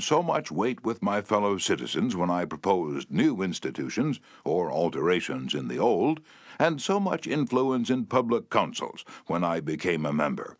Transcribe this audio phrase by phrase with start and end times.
[0.00, 5.68] so much weight with my fellow citizens when I proposed new institutions or alterations in
[5.68, 6.20] the old,
[6.58, 10.58] and so much influence in public councils when I became a member.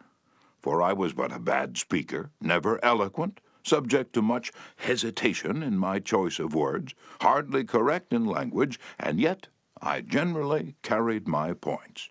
[0.63, 5.99] For I was but a bad speaker, never eloquent, subject to much hesitation in my
[5.99, 9.49] choice of words, hardly correct in language, and yet
[9.83, 12.09] I generally carried my points.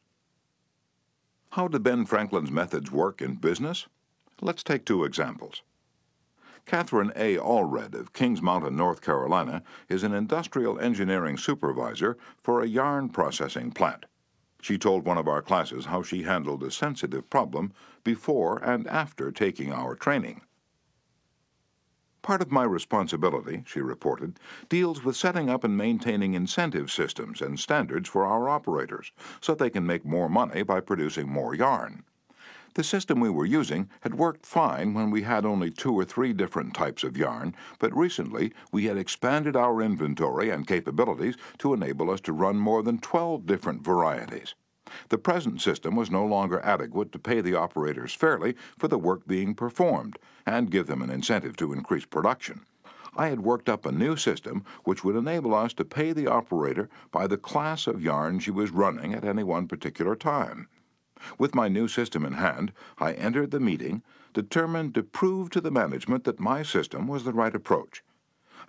[1.52, 3.88] How did Ben Franklin's methods work in business?
[4.40, 5.64] Let's take two examples.
[6.68, 7.38] Catherine A.
[7.38, 13.72] Allred of Kings Mountain, North Carolina, is an industrial engineering supervisor for a yarn processing
[13.72, 14.06] plant.
[14.62, 17.72] She told one of our classes how she handled a sensitive problem
[18.04, 20.42] before and after taking our training.
[22.22, 24.38] Part of my responsibility, she reported,
[24.68, 29.70] deals with setting up and maintaining incentive systems and standards for our operators so they
[29.70, 32.04] can make more money by producing more yarn.
[32.78, 36.32] The system we were using had worked fine when we had only two or three
[36.32, 42.12] different types of yarn, but recently we had expanded our inventory and capabilities to enable
[42.12, 44.54] us to run more than 12 different varieties.
[45.10, 49.26] The present system was no longer adequate to pay the operators fairly for the work
[49.26, 52.62] being performed and give them an incentive to increase production.
[53.16, 56.90] I had worked up a new system which would enable us to pay the operator
[57.10, 60.68] by the class of yarn she was running at any one particular time.
[61.38, 65.72] With my new system in hand, I entered the meeting, determined to prove to the
[65.72, 68.04] management that my system was the right approach.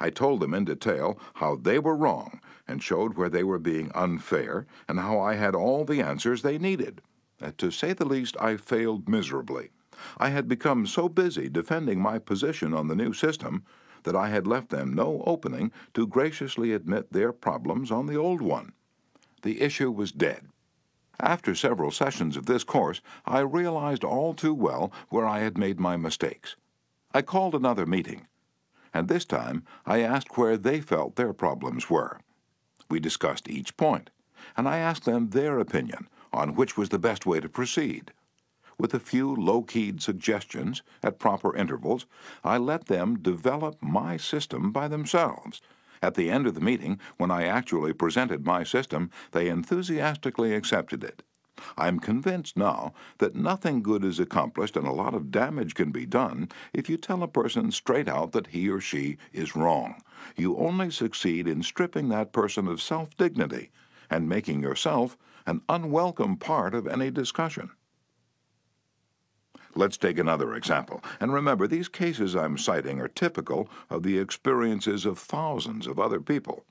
[0.01, 3.91] I told them in detail how they were wrong and showed where they were being
[3.95, 7.03] unfair and how I had all the answers they needed.
[7.43, 9.71] Uh, to say the least, I failed miserably.
[10.17, 13.65] I had become so busy defending my position on the new system
[14.05, 18.41] that I had left them no opening to graciously admit their problems on the old
[18.41, 18.73] one.
[19.43, 20.49] The issue was dead.
[21.21, 25.81] After several sessions of this course, I realized all too well where I had made
[25.81, 26.55] my mistakes.
[27.13, 28.29] I called another meeting,
[28.95, 32.21] and this time I asked where they felt their problems were.
[32.89, 34.11] We discussed each point,
[34.57, 38.13] and I asked them their opinion on which was the best way to proceed.
[38.79, 42.07] With a few low keyed suggestions at proper intervals,
[42.45, 45.61] I let them develop my system by themselves
[46.03, 51.03] at the end of the meeting, when I actually presented my system, they enthusiastically accepted
[51.05, 51.23] it.
[51.77, 56.07] I'm convinced now that nothing good is accomplished and a lot of damage can be
[56.07, 60.01] done if you tell a person straight out that he or she is wrong.
[60.37, 63.71] You only succeed in stripping that person of self dignity
[64.09, 65.17] and making yourself
[65.47, 67.71] an unwelcome part of any discussion.
[69.75, 71.03] Let's take another example.
[71.21, 76.21] And remember, these cases I'm citing are typical of the experiences of thousands of other
[76.21, 76.65] people.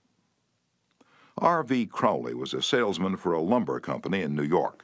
[1.38, 1.86] R.V.
[1.86, 4.84] Crowley was a salesman for a lumber company in New York.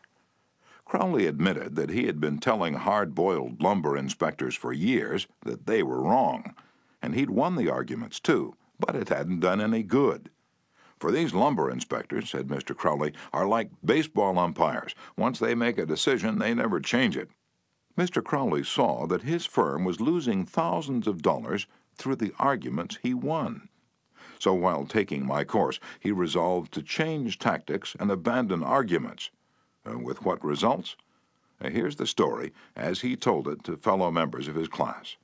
[0.86, 5.82] Crowley admitted that he had been telling hard boiled lumber inspectors for years that they
[5.82, 6.54] were wrong,
[7.02, 10.30] and he'd won the arguments too, but it hadn't done any good.
[11.00, 12.76] For these lumber inspectors, said Mr.
[12.76, 14.94] Crowley, are like baseball umpires.
[15.18, 17.30] Once they make a decision, they never change it.
[17.98, 18.24] Mr.
[18.24, 23.70] Crowley saw that his firm was losing thousands of dollars through the arguments he won.
[24.40, 29.30] So while taking my course, he resolved to change tactics and abandon arguments.
[29.86, 30.96] Uh, with what results?
[31.62, 35.18] Uh, here's the story as he told it to fellow members of his class.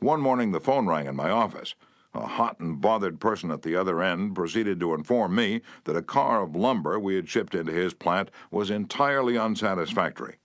[0.00, 1.74] One morning the phone rang in my office.
[2.14, 6.02] A hot and bothered person at the other end proceeded to inform me that a
[6.02, 10.36] car of lumber we had shipped into his plant was entirely unsatisfactory.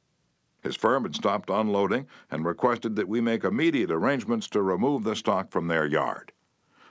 [0.61, 5.15] His firm had stopped unloading and requested that we make immediate arrangements to remove the
[5.15, 6.31] stock from their yard.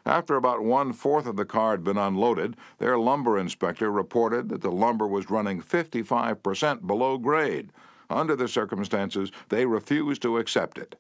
[0.07, 4.63] After about one fourth of the car had been unloaded, their lumber inspector reported that
[4.63, 7.71] the lumber was running 55% below grade.
[8.09, 10.99] Under the circumstances, they refused to accept it.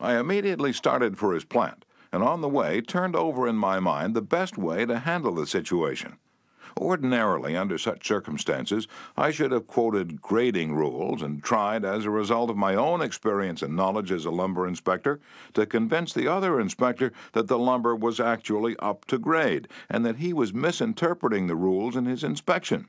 [0.00, 4.14] I immediately started for his plant, and on the way turned over in my mind
[4.14, 6.16] the best way to handle the situation.
[6.78, 12.50] Ordinarily, under such circumstances, I should have quoted grading rules and tried, as a result
[12.50, 15.20] of my own experience and knowledge as a lumber inspector,
[15.54, 20.16] to convince the other inspector that the lumber was actually up to grade and that
[20.16, 22.88] he was misinterpreting the rules in his inspection.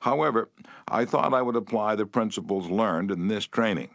[0.00, 0.50] However,
[0.88, 3.90] I thought I would apply the principles learned in this training.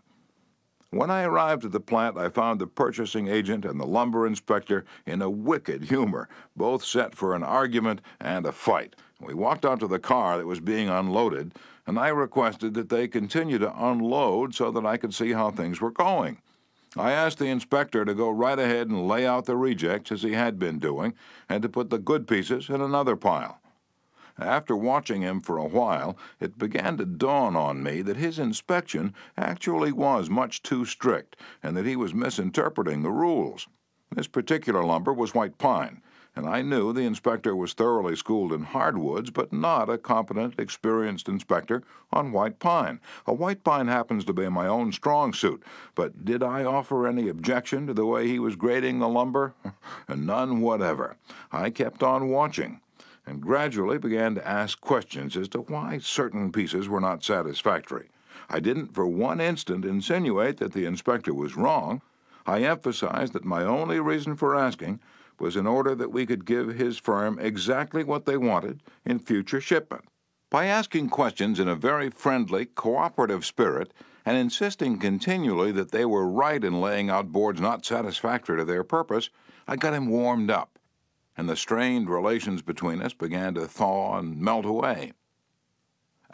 [0.91, 4.85] When I arrived at the plant, I found the purchasing agent and the lumber inspector
[5.05, 8.95] in a wicked humor, both set for an argument and a fight.
[9.19, 11.53] We walked out to the car that was being unloaded,
[11.87, 15.79] and I requested that they continue to unload so that I could see how things
[15.79, 16.39] were going.
[16.97, 20.33] I asked the inspector to go right ahead and lay out the rejects as he
[20.33, 21.13] had been doing,
[21.49, 23.59] and to put the good pieces in another pile.
[24.37, 29.13] After watching him for a while, it began to dawn on me that his inspection
[29.37, 33.67] actually was much too strict and that he was misinterpreting the rules.
[34.11, 36.01] This particular lumber was white pine,
[36.35, 41.29] and I knew the inspector was thoroughly schooled in hardwoods, but not a competent, experienced
[41.29, 42.99] inspector on white pine.
[43.25, 45.63] A white pine happens to be my own strong suit,
[45.95, 49.53] but did I offer any objection to the way he was grading the lumber?
[50.09, 51.15] None whatever.
[51.51, 52.81] I kept on watching
[53.25, 58.09] and gradually began to ask questions as to why certain pieces were not satisfactory.
[58.49, 62.01] I didn't for one instant insinuate that the inspector was wrong.
[62.45, 64.99] I emphasized that my only reason for asking
[65.39, 69.61] was in order that we could give his firm exactly what they wanted in future
[69.61, 70.05] shipment.
[70.49, 73.93] By asking questions in a very friendly, cooperative spirit
[74.25, 78.83] and insisting continually that they were right in laying out boards not satisfactory to their
[78.83, 79.29] purpose,
[79.67, 80.79] I got him warmed up,
[81.35, 85.13] and the strained relations between us began to thaw and melt away.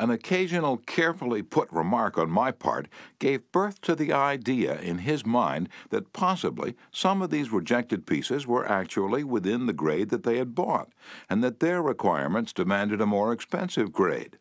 [0.02, 2.88] An occasional carefully put remark on my part
[3.20, 8.48] gave birth to the idea in his mind that possibly some of these rejected pieces
[8.48, 10.90] were actually within the grade that they had bought,
[11.30, 14.40] and that their requirements demanded a more expensive grade.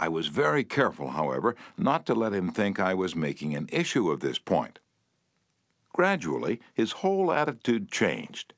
[0.00, 4.10] I was very careful, however, not to let him think I was making an issue
[4.10, 4.78] of this point.
[5.92, 8.54] Gradually, his whole attitude changed.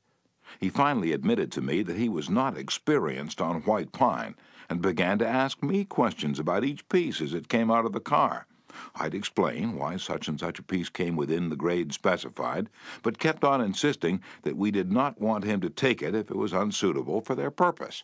[0.61, 4.35] He finally admitted to me that he was not experienced on white pine
[4.69, 7.99] and began to ask me questions about each piece as it came out of the
[7.99, 8.47] car.
[8.95, 12.69] I'd explain why such and such a piece came within the grade specified,
[13.03, 16.35] but kept on insisting that we did not want him to take it if it
[16.35, 18.03] was unsuitable for their purpose.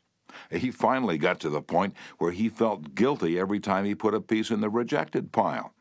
[0.50, 4.22] He finally got to the point where he felt guilty every time he put a
[4.22, 5.74] piece in the rejected pile.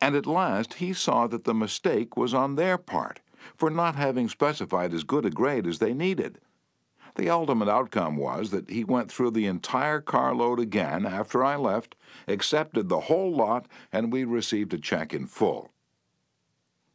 [0.00, 3.20] And at last he saw that the mistake was on their part
[3.56, 6.40] for not having specified as good a grade as they needed.
[7.14, 11.94] The ultimate outcome was that he went through the entire carload again after I left,
[12.26, 15.72] accepted the whole lot, and we received a check in full.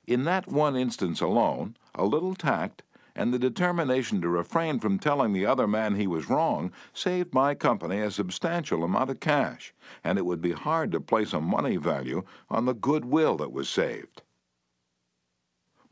[0.08, 2.84] In that one instance alone, a little tact
[3.18, 7.56] and the determination to refrain from telling the other man he was wrong saved my
[7.56, 9.74] company a substantial amount of cash,
[10.04, 13.68] and it would be hard to place a money value on the goodwill that was
[13.68, 14.22] saved.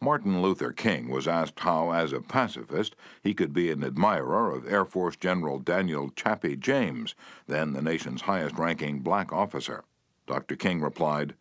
[0.01, 4.68] Martin Luther King was asked how, as a pacifist, he could be an admirer of
[4.68, 7.15] Air Force General Daniel Chappie James,
[7.47, 9.83] then the nation's highest ranking black officer.
[10.27, 10.56] Dr.
[10.56, 11.36] King replied,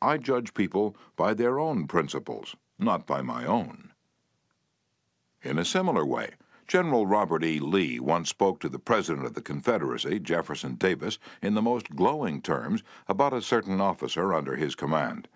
[0.00, 3.92] I judge people by their own principles, not by my own.
[5.42, 6.30] In a similar way,
[6.66, 7.58] General Robert E.
[7.58, 12.40] Lee once spoke to the President of the Confederacy, Jefferson Davis, in the most glowing
[12.40, 15.26] terms about a certain officer under his command.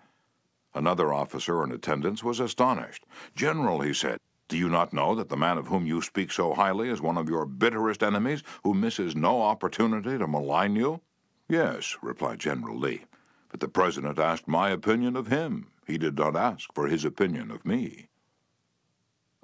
[0.75, 3.05] Another officer in attendance was astonished.
[3.33, 6.53] General, he said, do you not know that the man of whom you speak so
[6.53, 11.01] highly is one of your bitterest enemies, who misses no opportunity to malign you?
[11.47, 13.05] Yes, replied General Lee,
[13.49, 15.71] but the President asked my opinion of him.
[15.87, 18.09] He did not ask for his opinion of me.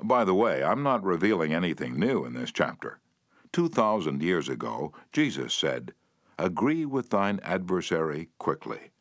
[0.03, 2.99] By the way, I'm not revealing anything new in this chapter.
[3.51, 5.93] Two thousand years ago, Jesus said,
[6.37, 8.91] Agree with thine adversary quickly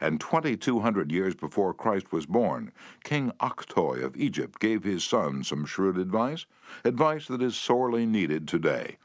[0.00, 2.72] and 2200 years before Christ was born,
[3.02, 6.46] King Akhtoi of Egypt gave his son some shrewd advice,
[6.84, 8.98] advice that is sorely needed today.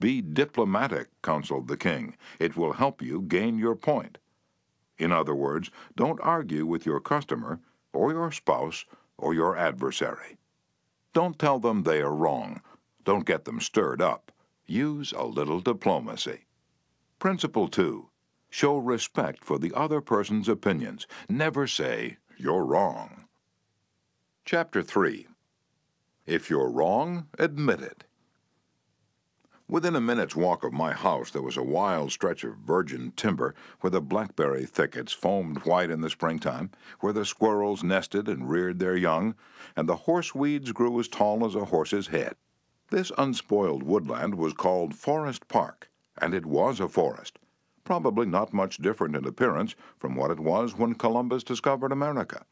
[0.00, 2.16] Be diplomatic, counseled the king.
[2.38, 4.18] It will help you gain your point.
[4.98, 7.60] In other words, don't argue with your customer,
[7.92, 8.84] or your spouse,
[9.16, 10.36] or your adversary.
[11.12, 12.60] Don't tell them they are wrong.
[13.04, 14.32] Don't get them stirred up.
[14.66, 16.40] Use a little diplomacy.
[17.18, 18.08] Principle 2
[18.56, 21.08] Show respect for the other person's opinions.
[21.28, 23.24] Never say, You're wrong.
[24.44, 25.26] Chapter 3
[26.24, 28.04] If you're wrong, admit it.
[29.66, 33.56] Within a minute's walk of my house, there was a wild stretch of virgin timber
[33.80, 36.70] where the blackberry thickets foamed white in the springtime,
[37.00, 39.34] where the squirrels nested and reared their young,
[39.74, 42.36] and the horseweeds grew as tall as a horse's head.
[42.90, 45.90] This unspoiled woodland was called Forest Park,
[46.22, 47.40] and it was a forest
[47.84, 52.44] probably not much different in appearance from what it was when Columbus discovered America.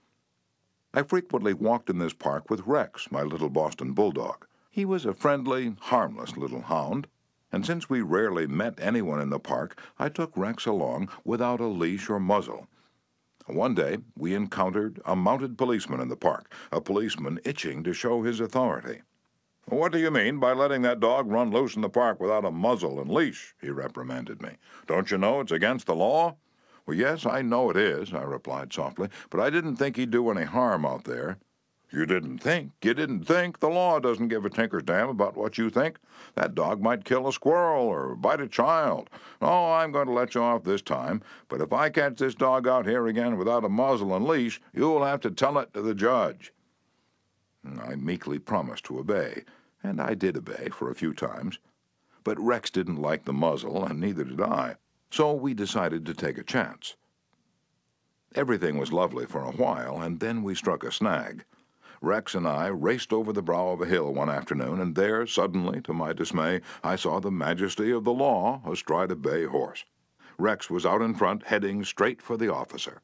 [0.95, 4.47] I frequently walked in this park with Rex, my little Boston bulldog.
[4.71, 7.07] He was a friendly, harmless little hound,
[7.51, 11.67] and since we rarely met anyone in the park, I took Rex along without a
[11.67, 12.69] leash or muzzle.
[13.47, 18.23] One day, we encountered a mounted policeman in the park, a policeman itching to show
[18.23, 19.03] his authority.
[19.67, 22.51] What do you mean by letting that dog run loose in the park without a
[22.51, 23.55] muzzle and leash?
[23.61, 24.57] he reprimanded me.
[24.87, 26.37] Don't you know it's against the law?
[26.85, 30.31] Well, yes, I know it is, I replied softly, but I didn't think he'd do
[30.31, 31.39] any harm out there.
[31.93, 32.73] You didn't think?
[32.83, 33.61] You didn't think?
[33.61, 35.99] The law doesn't give a tinker's damn about what you think.
[36.35, 39.11] That dog might kill a squirrel or bite a child.
[39.43, 42.67] Oh, I'm going to let you off this time, but if I catch this dog
[42.67, 45.95] out here again without a muzzle and leash, you'll have to tell it to the
[45.95, 46.53] judge.
[47.81, 49.45] I meekly promised to obey,
[49.83, 51.59] and I did obey for a few times.
[52.25, 54.77] But Rex didn't like the muzzle, and neither did I,
[55.11, 56.97] so we decided to take a chance.
[58.35, 61.45] Everything was lovely for a while, and then we struck a snag.
[62.01, 65.81] Rex and I raced over the brow of a hill one afternoon, and there, suddenly,
[65.83, 69.85] to my dismay, I saw the majesty of the law astride a bay horse.
[70.39, 73.03] Rex was out in front, heading straight for the officer.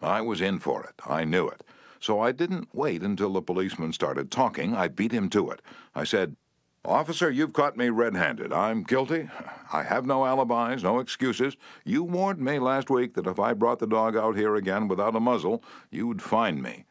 [0.00, 0.94] I was in for it.
[1.06, 1.62] I knew it.
[2.00, 4.74] So I didn't wait until the policeman started talking.
[4.74, 5.60] I beat him to it.
[5.94, 6.36] I said,
[6.82, 8.54] Officer, you've caught me red handed.
[8.54, 9.28] I'm guilty.
[9.70, 11.58] I have no alibis, no excuses.
[11.84, 15.14] You warned me last week that if I brought the dog out here again without
[15.14, 16.86] a muzzle, you'd find me.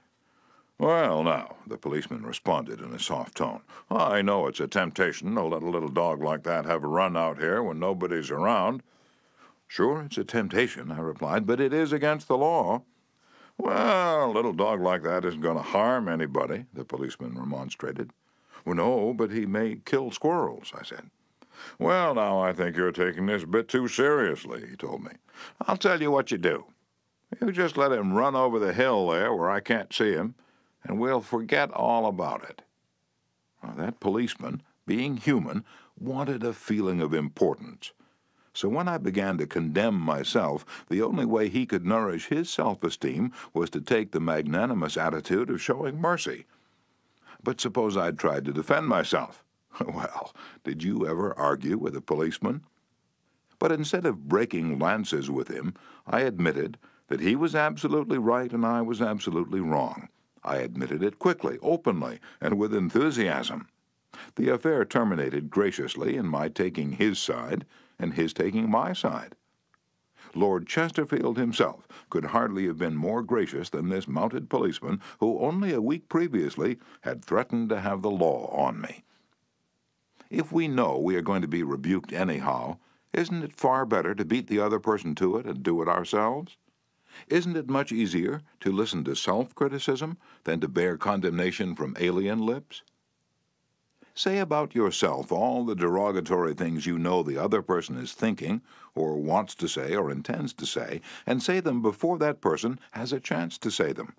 [0.77, 3.61] Well, now, the policeman responded in a soft tone.
[3.89, 7.17] I know it's a temptation to let a little dog like that have a run
[7.17, 8.83] out here when nobody's around.
[9.67, 12.83] Sure, it's a temptation, I replied, but it is against the law.
[13.59, 18.11] Well, a little dog like that isn't going to harm anybody, the policeman remonstrated.
[18.65, 21.09] Well, no, but he may kill squirrels, I said.
[21.77, 25.11] Well, now I think you're taking this a bit too seriously, he told me.
[25.67, 26.67] I'll tell you what you do.
[27.41, 30.35] You just let him run over the hill there where I can't see him,
[30.83, 32.61] and we'll forget all about it.
[33.61, 35.65] Now, that policeman, being human,
[35.99, 37.91] wanted a feeling of importance.
[38.59, 42.83] So when I began to condemn myself, the only way he could nourish his self
[42.83, 46.45] esteem was to take the magnanimous attitude of showing mercy.
[47.41, 49.45] But suppose I'd tried to defend myself.
[49.87, 50.35] Well,
[50.65, 52.65] did you ever argue with a policeman?
[53.59, 55.73] But instead of breaking lances with him,
[56.05, 60.09] I admitted that he was absolutely right and I was absolutely wrong.
[60.43, 63.69] I admitted it quickly, openly, and with enthusiasm.
[64.35, 67.65] The affair terminated graciously in my taking his side
[67.99, 69.35] and his taking my side.
[70.35, 75.73] Lord Chesterfield himself could hardly have been more gracious than this mounted policeman who only
[75.73, 79.03] a week previously had threatened to have the law on me.
[80.29, 82.77] If we know we are going to be rebuked anyhow,
[83.13, 86.57] isn't it far better to beat the other person to it and do it ourselves?
[87.27, 92.45] Isn't it much easier to listen to self criticism than to bear condemnation from alien
[92.45, 92.83] lips?
[94.19, 98.61] Say about yourself all the derogatory things you know the other person is thinking,
[98.93, 103.13] or wants to say, or intends to say, and say them before that person has
[103.13, 104.17] a chance to say them.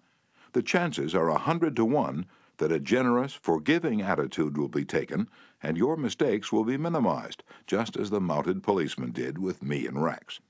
[0.52, 2.24] The chances are a hundred to one
[2.56, 5.28] that a generous, forgiving attitude will be taken,
[5.62, 10.02] and your mistakes will be minimized, just as the mounted policeman did with me and
[10.02, 10.40] Rex.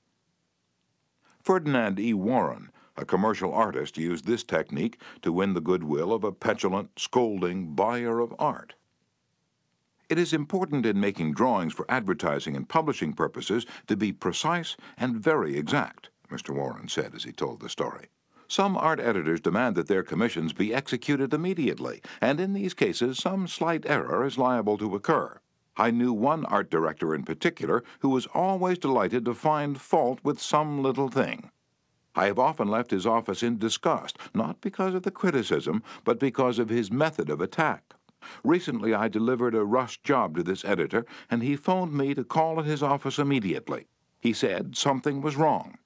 [1.42, 2.14] Ferdinand E.
[2.14, 7.74] Warren, a commercial artist, used this technique to win the goodwill of a petulant, scolding
[7.74, 8.74] buyer of art.
[10.10, 15.14] It is important in making drawings for advertising and publishing purposes to be precise and
[15.14, 16.52] very exact, Mr.
[16.52, 18.08] Warren said as he told the story.
[18.48, 23.46] Some art editors demand that their commissions be executed immediately, and in these cases some
[23.46, 25.38] slight error is liable to occur.
[25.76, 30.40] I knew one art director in particular who was always delighted to find fault with
[30.40, 31.52] some little thing.
[32.16, 36.58] I have often left his office in disgust, not because of the criticism, but because
[36.58, 37.94] of his method of attack.
[38.44, 42.60] Recently I delivered a rush job to this editor, and he phoned me to call
[42.60, 43.88] at his office immediately.
[44.20, 45.78] He said something was wrong.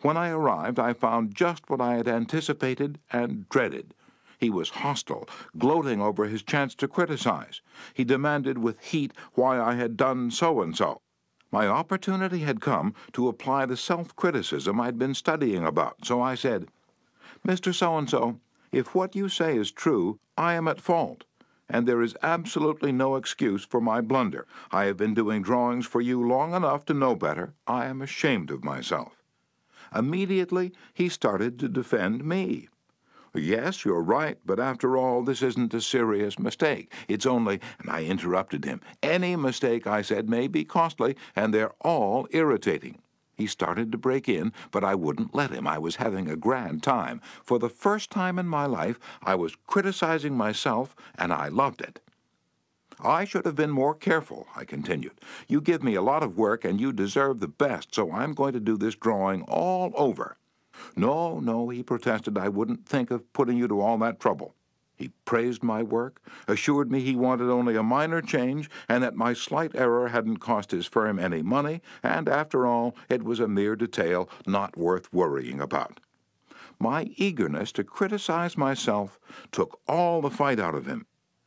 [0.00, 3.94] When I arrived, I found just what I had anticipated and dreaded.
[4.38, 7.62] He was hostile, gloating over his chance to criticize.
[7.94, 11.00] He demanded with heat why I had done so and so.
[11.52, 16.34] My opportunity had come to apply the self criticism I'd been studying about, so I
[16.34, 16.66] said,
[17.46, 17.72] Mr.
[17.72, 18.40] So and so,
[18.72, 21.24] if what you say is true, I am at fault
[21.72, 24.46] and there is absolutely no excuse for my blunder.
[24.70, 27.54] I have been doing drawings for you long enough to know better.
[27.66, 29.22] I am ashamed of myself.
[29.94, 32.68] Immediately, he started to defend me.
[33.34, 36.92] Yes, you're right, but after all, this isn't a serious mistake.
[37.08, 41.72] It's only, and I interrupted him, any mistake, I said, may be costly, and they're
[41.80, 42.98] all irritating.
[43.42, 45.66] He started to break in, but I wouldn't let him.
[45.66, 47.20] I was having a grand time.
[47.42, 51.98] For the first time in my life, I was criticizing myself, and I loved it.
[53.00, 55.20] I should have been more careful, I continued.
[55.48, 58.52] You give me a lot of work, and you deserve the best, so I'm going
[58.52, 60.36] to do this drawing all over.
[60.94, 64.54] No, no, he protested, I wouldn't think of putting you to all that trouble.
[65.02, 69.32] He praised my work, assured me he wanted only a minor change, and that my
[69.32, 73.74] slight error hadn't cost his firm any money, and after all, it was a mere
[73.74, 75.98] detail not worth worrying about.
[76.78, 79.18] My eagerness to criticize myself
[79.50, 81.06] took all the fight out of him.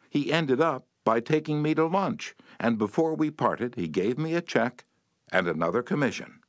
[0.09, 4.33] He ended up by taking me to lunch, and before we parted, he gave me
[4.33, 4.83] a check
[5.31, 6.41] and another commission.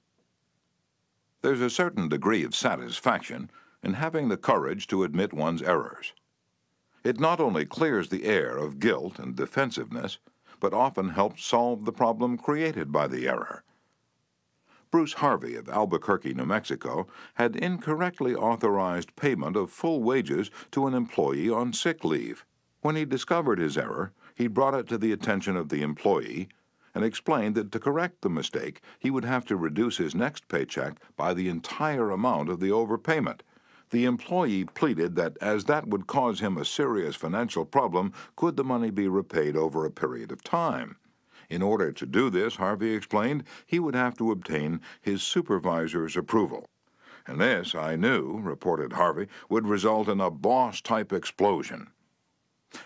[1.43, 3.49] There's a certain degree of satisfaction
[3.81, 6.13] in having the courage to admit one's errors.
[7.07, 10.19] It not only clears the air of guilt and defensiveness,
[10.59, 13.63] but often helps solve the problem created by the error.
[14.91, 20.95] Bruce Harvey of Albuquerque, New Mexico, had incorrectly authorized payment of full wages to an
[20.95, 22.45] employee on sick leave.
[22.81, 26.49] When he discovered his error, he brought it to the attention of the employee
[26.93, 30.99] and explained that to correct the mistake, he would have to reduce his next paycheck
[31.17, 33.43] by the entire amount of the overpayment.
[33.91, 38.65] The employee pleaded that as that would cause him a serious financial problem, could the
[38.65, 40.97] money be repaid over a period of time?
[41.49, 46.69] In order to do this, Harvey explained, he would have to obtain his supervisor's approval.
[47.29, 51.89] And this, I knew, reported Harvey, would result in a boss type explosion.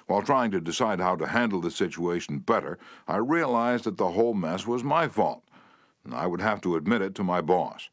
[0.07, 2.79] While trying to decide how to handle the situation better,
[3.09, 5.43] I realized that the whole mess was my fault.
[6.13, 7.89] I would have to admit it to my boss.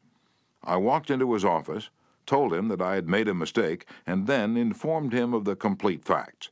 [0.62, 1.88] I walked into his office,
[2.28, 6.04] told him that I had made a mistake, and then informed him of the complete
[6.04, 6.50] facts.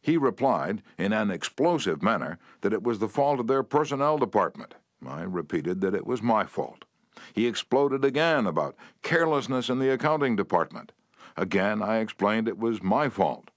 [0.00, 4.76] He replied, in an explosive manner, that it was the fault of their personnel department.
[5.06, 6.84] I repeated that it was my fault.
[7.34, 10.92] He exploded again about carelessness in the accounting department.
[11.36, 13.50] Again, I explained it was my fault.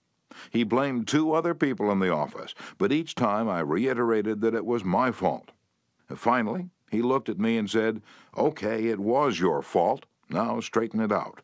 [0.50, 4.66] He blamed two other people in the office, but each time I reiterated that it
[4.66, 5.52] was my fault.
[6.16, 8.02] Finally, he looked at me and said,
[8.38, 10.06] Okay, it was your fault.
[10.34, 11.44] Now straighten it out.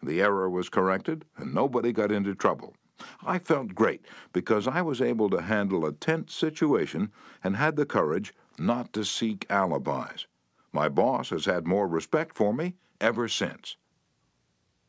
[0.00, 2.76] The error was corrected, and nobody got into trouble.
[3.24, 7.10] I felt great because I was able to handle a tense situation
[7.42, 10.28] and had the courage not to seek alibis.
[10.72, 13.76] My boss has had more respect for me ever since.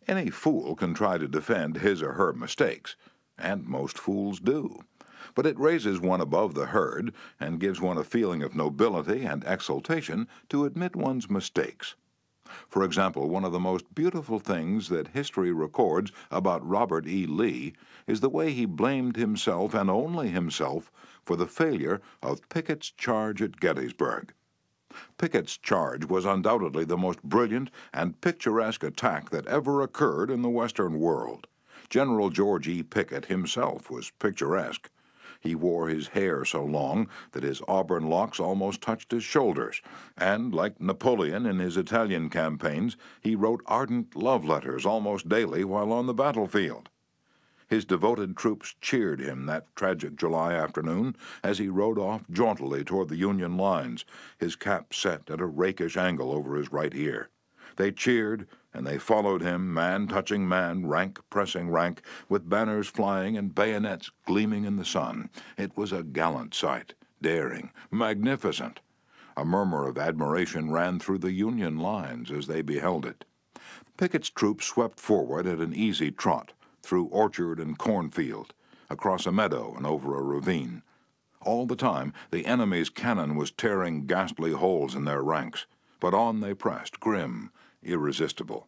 [0.07, 2.95] Any fool can try to defend his or her mistakes,
[3.39, 4.81] and most fools do.
[5.33, 9.43] But it raises one above the herd and gives one a feeling of nobility and
[9.45, 11.95] exultation to admit one's mistakes.
[12.67, 17.25] For example, one of the most beautiful things that history records about Robert E.
[17.25, 17.74] Lee
[18.08, 20.91] is the way he blamed himself and only himself
[21.24, 24.34] for the failure of Pickett's charge at Gettysburg.
[25.17, 30.49] Pickett's charge was undoubtedly the most brilliant and picturesque attack that ever occurred in the
[30.49, 31.47] Western world.
[31.89, 32.84] General George E.
[32.84, 34.89] Pickett himself was picturesque.
[35.41, 39.82] He wore his hair so long that his auburn locks almost touched his shoulders,
[40.15, 45.91] and, like Napoleon in his Italian campaigns, he wrote ardent love letters almost daily while
[45.91, 46.89] on the battlefield.
[47.67, 53.10] His devoted troops cheered him that tragic July afternoon as he rode off jauntily toward
[53.10, 54.06] the Union lines,
[54.38, 57.30] his cap set at a rakish angle over his right ear.
[57.77, 63.38] They cheered, and they followed him, man touching man, rank pressing rank, with banners flying
[63.38, 65.29] and bayonets gleaming in the sun.
[65.57, 68.79] It was a gallant sight, daring, magnificent.
[69.36, 73.25] A murmur of admiration ran through the Union lines as they beheld it.
[73.97, 78.53] Pickett's troops swept forward at an easy trot, through orchard and cornfield,
[78.89, 80.81] across a meadow and over a ravine.
[81.41, 85.65] All the time, the enemy's cannon was tearing ghastly holes in their ranks,
[85.99, 87.51] but on they pressed, grim,
[87.84, 88.67] irresistible.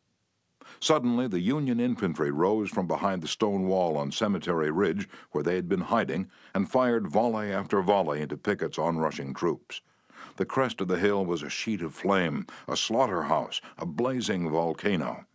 [0.80, 5.56] Suddenly, the Union infantry rose from behind the stone wall on Cemetery Ridge, where they
[5.56, 9.82] had been hiding, and fired volley after volley into Pickett's onrushing troops.
[10.38, 15.26] The crest of the hill was a sheet of flame, a slaughterhouse, a blazing volcano.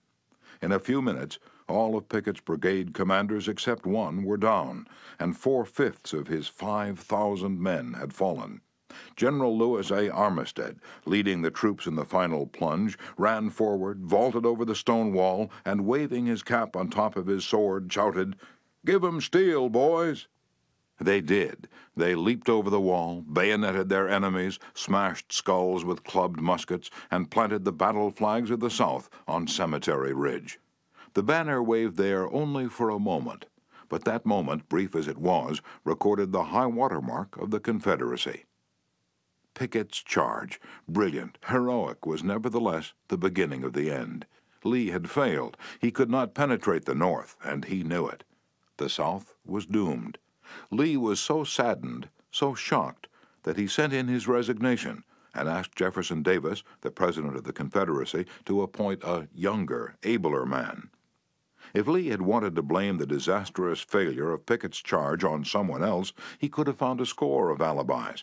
[0.60, 1.38] In a few minutes,
[1.68, 4.88] all of Pickett's brigade commanders except one were down,
[5.20, 8.62] and four fifths of his 5,000 men had fallen.
[9.18, 10.08] General Lewis A.
[10.10, 15.50] Armistead, leading the troops in the final plunge, ran forward, vaulted over the stone wall,
[15.64, 18.36] and waving his cap on top of his sword, shouted,
[18.86, 20.28] Give 'em steel, boys!
[21.00, 21.66] They did.
[21.96, 27.64] They leaped over the wall, bayoneted their enemies, smashed skulls with clubbed muskets, and planted
[27.64, 30.60] the battle flags of the South on Cemetery Ridge.
[31.14, 33.46] The banner waved there only for a moment,
[33.88, 38.44] but that moment, brief as it was, recorded the high water mark of the Confederacy.
[39.58, 44.24] Pickett's charge, brilliant, heroic, was nevertheless the beginning of the end.
[44.62, 45.56] Lee had failed.
[45.80, 48.22] He could not penetrate the North, and he knew it.
[48.76, 50.18] The South was doomed.
[50.70, 53.08] Lee was so saddened, so shocked,
[53.42, 55.02] that he sent in his resignation
[55.34, 60.90] and asked Jefferson Davis, the President of the Confederacy, to appoint a younger, abler man.
[61.74, 66.12] If Lee had wanted to blame the disastrous failure of Pickett's charge on someone else,
[66.38, 68.22] he could have found a score of alibis.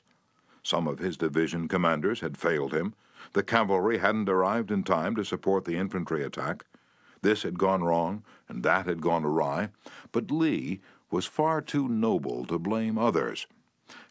[0.66, 2.96] Some of his division commanders had failed him.
[3.34, 6.66] The cavalry hadn't arrived in time to support the infantry attack.
[7.22, 9.70] This had gone wrong, and that had gone awry.
[10.12, 13.46] But Lee was far too noble to blame others.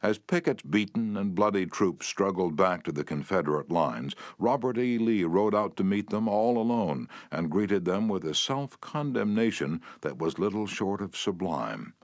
[0.01, 4.97] As Pickett's beaten and bloody troops struggled back to the Confederate lines, Robert E.
[4.97, 9.81] Lee rode out to meet them all alone and greeted them with a self condemnation
[10.03, 11.95] that was little short of sublime.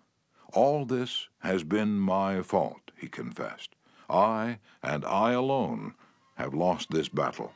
[0.52, 3.76] All this has been my fault, he confessed.
[4.10, 5.94] I, and I alone,
[6.34, 7.52] have lost this battle.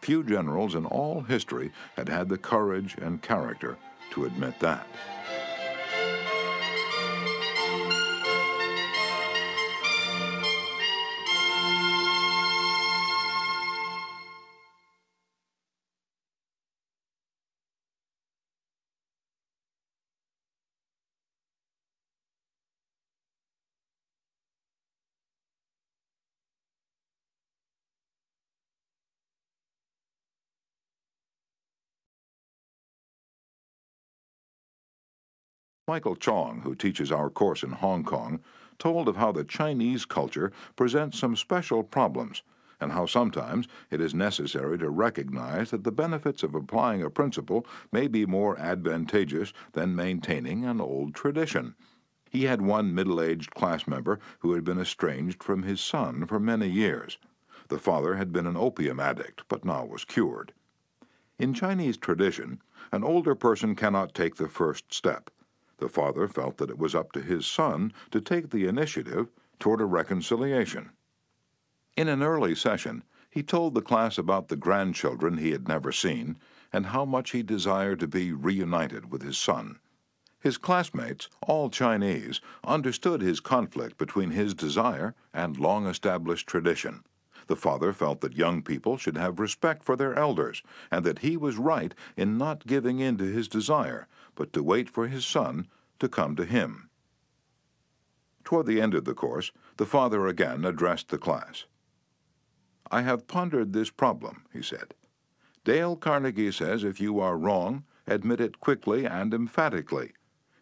[0.00, 3.76] Few generals in all history had had the courage and character
[4.12, 4.86] to admit that.
[35.88, 38.40] Michael Chong, who teaches our course in Hong Kong,
[38.76, 42.42] told of how the Chinese culture presents some special problems
[42.80, 47.64] and how sometimes it is necessary to recognize that the benefits of applying a principle
[47.92, 51.76] may be more advantageous than maintaining an old tradition.
[52.28, 56.40] He had one middle aged class member who had been estranged from his son for
[56.40, 57.16] many years.
[57.68, 60.52] The father had been an opium addict, but now was cured.
[61.38, 65.30] In Chinese tradition, an older person cannot take the first step.
[65.78, 69.80] The father felt that it was up to his son to take the initiative toward
[69.80, 70.90] a reconciliation.
[71.96, 76.38] In an early session, he told the class about the grandchildren he had never seen
[76.72, 79.78] and how much he desired to be reunited with his son.
[80.40, 87.04] His classmates, all Chinese, understood his conflict between his desire and long established tradition.
[87.46, 91.36] The father felt that young people should have respect for their elders, and that he
[91.36, 95.68] was right in not giving in to his desire, but to wait for his son
[95.98, 96.90] to come to him.
[98.44, 101.64] Toward the end of the course, the father again addressed the class.
[102.90, 104.94] I have pondered this problem, he said.
[105.64, 110.12] Dale Carnegie says if you are wrong, admit it quickly and emphatically.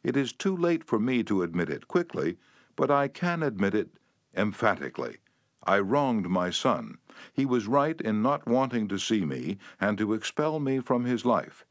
[0.02, 2.38] It is too late for me to admit it quickly,
[2.76, 3.90] but I can admit it
[4.34, 5.18] emphatically.
[5.66, 6.98] I wronged my son.
[7.32, 11.24] He was right in not wanting to see me and to expel me from his
[11.24, 11.64] life.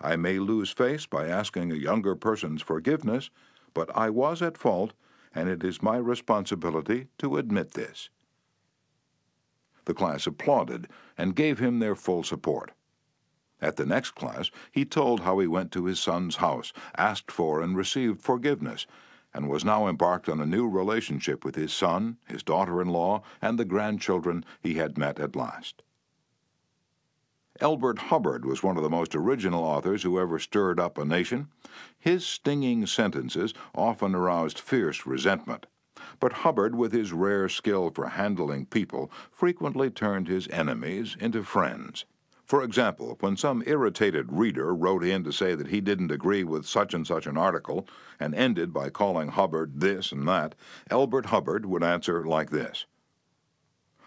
[0.00, 3.30] I may lose face by asking a younger person's forgiveness,
[3.74, 4.92] but I was at fault,
[5.34, 8.10] and it is my responsibility to admit this.
[9.86, 12.72] The class applauded and gave him their full support.
[13.60, 17.62] At the next class, he told how he went to his son's house, asked for
[17.62, 18.86] and received forgiveness,
[19.36, 23.22] and was now embarked on a new relationship with his son, his daughter in law,
[23.42, 25.82] and the grandchildren he had met at last.
[27.60, 31.48] Elbert Hubbard was one of the most original authors who ever stirred up a nation.
[31.98, 35.66] His stinging sentences often aroused fierce resentment.
[36.18, 42.06] But Hubbard, with his rare skill for handling people, frequently turned his enemies into friends.
[42.46, 46.64] For example, when some irritated reader wrote in to say that he didn't agree with
[46.64, 47.88] such and such an article,
[48.20, 50.54] and ended by calling Hubbard this and that,
[50.88, 52.86] Elbert Hubbard would answer like this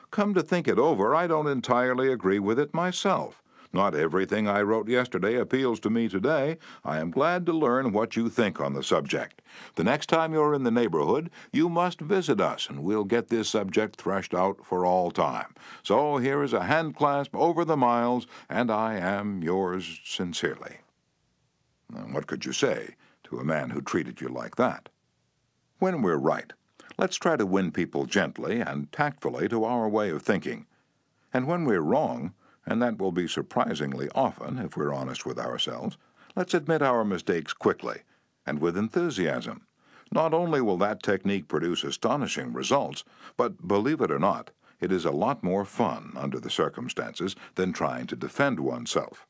[0.09, 3.43] Come to think it over, I don't entirely agree with it myself.
[3.71, 6.57] Not everything I wrote yesterday appeals to me today.
[6.83, 9.41] I am glad to learn what you think on the subject.
[9.75, 13.49] The next time you're in the neighborhood, you must visit us, and we'll get this
[13.49, 15.53] subject threshed out for all time.
[15.83, 20.77] So here is a hand clasp over the miles, and I am yours sincerely.
[22.11, 24.89] What could you say to a man who treated you like that?
[25.77, 26.53] When we're right,
[26.99, 30.65] Let's try to win people gently and tactfully to our way of thinking.
[31.33, 32.33] And when we're wrong,
[32.65, 35.97] and that will be surprisingly often if we're honest with ourselves,
[36.35, 38.01] let's admit our mistakes quickly
[38.45, 39.65] and with enthusiasm.
[40.11, 43.03] Not only will that technique produce astonishing results,
[43.37, 47.73] but believe it or not, it is a lot more fun under the circumstances than
[47.73, 49.27] trying to defend oneself.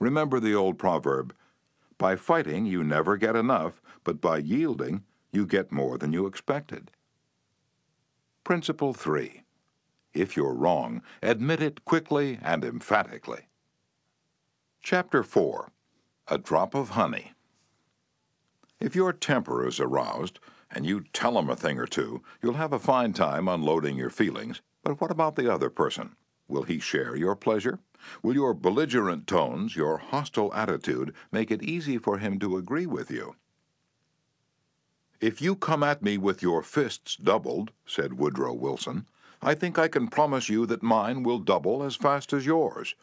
[0.00, 1.34] Remember the old proverb
[1.96, 6.90] By fighting you never get enough, but by yielding you get more than you expected.
[8.42, 9.43] Principle 3.
[10.14, 13.48] If you're wrong, admit it quickly and emphatically.
[14.80, 15.72] Chapter 4.
[16.28, 17.32] A Drop of Honey.
[18.80, 20.38] If your temper is aroused,
[20.70, 24.10] and you tell him a thing or two, you'll have a fine time unloading your
[24.10, 24.62] feelings.
[24.82, 26.14] But what about the other person?
[26.46, 27.80] Will he share your pleasure?
[28.22, 33.10] Will your belligerent tones, your hostile attitude, make it easy for him to agree with
[33.10, 33.36] you?
[35.20, 39.06] If you come at me with your fists doubled, said Woodrow Wilson,
[39.44, 42.94] I think I can promise you that mine will double as fast as yours.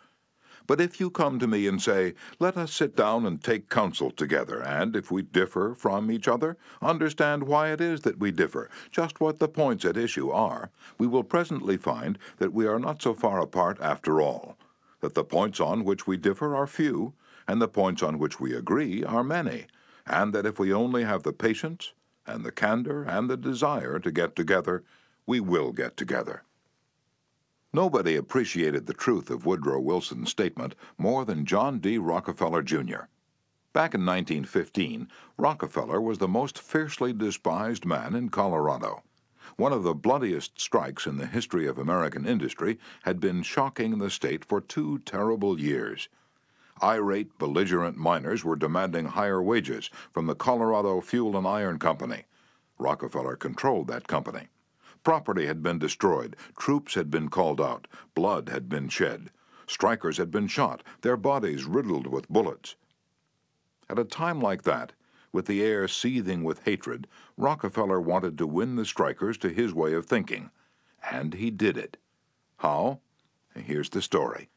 [0.68, 4.12] But if you come to me and say, Let us sit down and take counsel
[4.12, 8.70] together, and if we differ from each other, understand why it is that we differ,
[8.92, 13.02] just what the points at issue are, we will presently find that we are not
[13.02, 14.58] so far apart after all,
[15.00, 17.14] that the points on which we differ are few,
[17.48, 19.68] and the points on which we agree are many
[20.06, 21.94] and that if we only have the patience
[22.26, 24.84] and the candor and the desire to get together,
[25.26, 26.44] we will get together.
[27.74, 31.98] Nobody appreciated the truth of Woodrow Wilson's statement more than John D.
[31.98, 33.08] Rockefeller, Jr.
[33.74, 35.08] Back in 1915,
[35.38, 39.04] Rockefeller was the most fiercely despised man in Colorado.
[39.56, 44.10] One of the bloodiest strikes in the history of American industry had been shocking the
[44.10, 46.10] state for two terrible years.
[46.84, 52.26] Irate, belligerent miners were demanding higher wages from the Colorado Fuel and Iron Company.
[52.78, 54.48] Rockefeller controlled that company.
[55.04, 59.32] Property had been destroyed, troops had been called out, blood had been shed.
[59.66, 62.76] Strikers had been shot, their bodies riddled with bullets.
[63.90, 64.94] At a time like that,
[65.32, 69.94] with the air seething with hatred, Rockefeller wanted to win the strikers to his way
[69.94, 70.52] of thinking.
[71.10, 71.98] And he did it.
[72.58, 73.00] How?
[73.56, 74.50] Here's the story.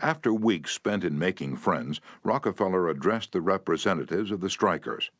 [0.00, 5.10] After weeks spent in making friends, Rockefeller addressed the representatives of the strikers.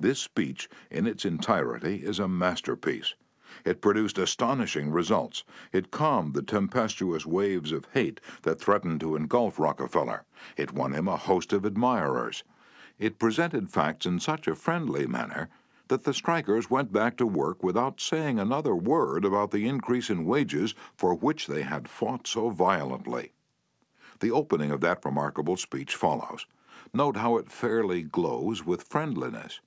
[0.00, 3.14] This speech, in its entirety, is a masterpiece.
[3.64, 5.44] It produced astonishing results.
[5.72, 10.24] It calmed the tempestuous waves of hate that threatened to engulf Rockefeller.
[10.56, 12.44] It won him a host of admirers.
[12.98, 15.48] It presented facts in such a friendly manner
[15.88, 20.24] that the strikers went back to work without saying another word about the increase in
[20.24, 23.32] wages for which they had fought so violently.
[24.20, 26.46] The opening of that remarkable speech follows.
[26.92, 29.60] Note how it fairly glows with friendliness.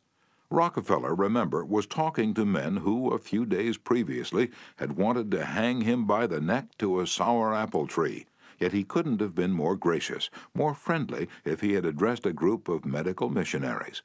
[0.53, 5.79] Rockefeller, remember, was talking to men who, a few days previously, had wanted to hang
[5.79, 8.25] him by the neck to a sour apple tree.
[8.59, 12.67] Yet he couldn't have been more gracious, more friendly, if he had addressed a group
[12.67, 14.03] of medical missionaries.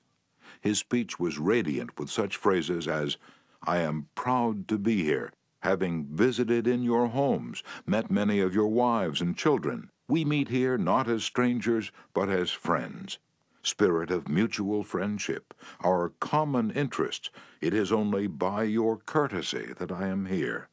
[0.61, 3.17] His speech was radiant with such phrases as,
[3.65, 5.33] I am proud to be here,
[5.65, 9.91] having visited in your homes, met many of your wives and children.
[10.07, 13.19] We meet here not as strangers, but as friends
[13.67, 15.53] spirit of mutual friendship,
[15.85, 17.31] our common interests.
[17.61, 20.69] It is only by your courtesy that I am here.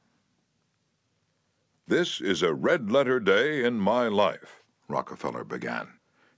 [1.88, 5.88] This is a red letter day in my life, Rockefeller began.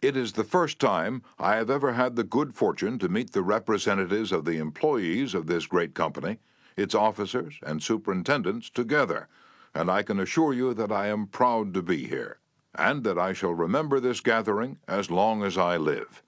[0.01, 3.43] It is the first time I have ever had the good fortune to meet the
[3.43, 6.39] representatives of the employees of this great company,
[6.77, 9.27] its officers and superintendents together,
[9.73, 12.39] and I can assure you that I am proud to be here,
[12.73, 16.23] and that I shall remember this gathering as long as I live.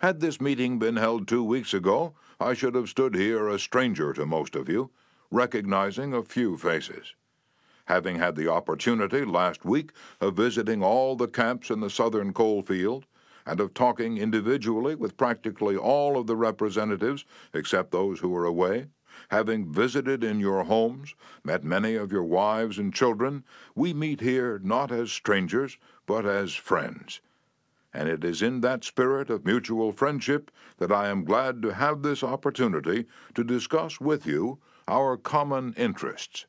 [0.00, 4.14] Had this meeting been held two weeks ago, I should have stood here a stranger
[4.14, 4.92] to most of you,
[5.30, 7.14] recognizing a few faces.
[7.84, 12.62] Having had the opportunity last week of visiting all the camps in the southern coal
[12.62, 13.04] field,
[13.44, 18.86] and of talking individually with practically all of the representatives except those who were away,
[19.28, 24.58] having visited in your homes, met many of your wives and children, we meet here
[24.64, 27.20] not as strangers, but as friends
[27.92, 32.02] and it is in that spirit of mutual friendship that I am glad to have
[32.02, 36.46] this opportunity to discuss with you our common interests.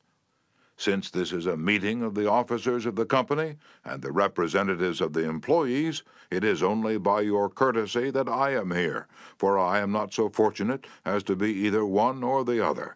[0.77, 5.13] Since this is a meeting of the officers of the company and the representatives of
[5.13, 9.91] the employees, it is only by your courtesy that I am here, for I am
[9.91, 12.95] not so fortunate as to be either one or the other.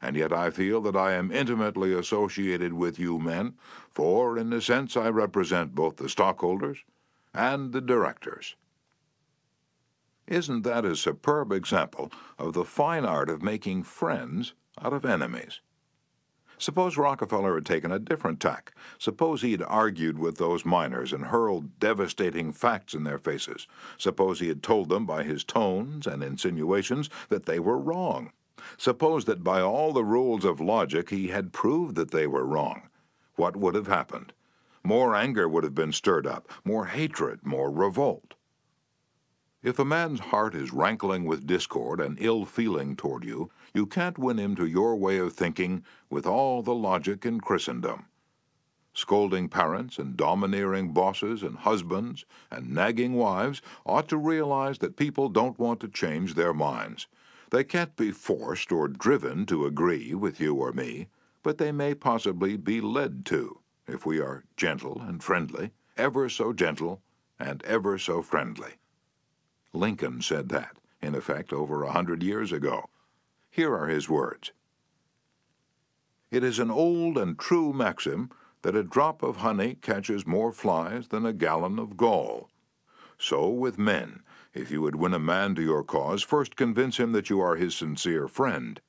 [0.00, 3.54] And yet I feel that I am intimately associated with you men,
[3.90, 6.84] for in a sense I represent both the stockholders
[7.36, 8.56] and the directors.
[10.26, 15.60] Isn't that a superb example of the fine art of making friends out of enemies?
[16.58, 18.72] Suppose Rockefeller had taken a different tack.
[18.98, 23.68] Suppose he had argued with those miners and hurled devastating facts in their faces.
[23.98, 28.32] Suppose he had told them by his tones and insinuations that they were wrong.
[28.78, 32.88] Suppose that by all the rules of logic he had proved that they were wrong.
[33.34, 34.32] What would have happened?
[34.86, 38.34] More anger would have been stirred up, more hatred, more revolt.
[39.60, 44.16] If a man's heart is rankling with discord and ill feeling toward you, you can't
[44.16, 48.04] win him to your way of thinking with all the logic in Christendom.
[48.94, 55.28] Scolding parents and domineering bosses and husbands and nagging wives ought to realize that people
[55.28, 57.08] don't want to change their minds.
[57.50, 61.08] They can't be forced or driven to agree with you or me,
[61.42, 66.52] but they may possibly be led to if we are gentle and friendly, ever so
[66.52, 67.02] gentle
[67.38, 68.74] and ever so friendly.
[69.72, 72.88] Lincoln said that, in effect, over a hundred years ago.
[73.50, 74.52] Here are his words
[76.30, 78.30] It is an old and true maxim
[78.62, 82.50] that a drop of honey catches more flies than a gallon of gall.
[83.18, 84.22] So with men.
[84.52, 87.56] If you would win a man to your cause, first convince him that you are
[87.56, 88.80] his sincere friend.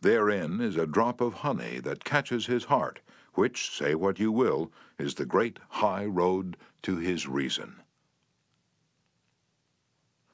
[0.00, 3.00] Therein is a drop of honey that catches his heart
[3.34, 7.76] which, say what you will, is the great high road to his reason.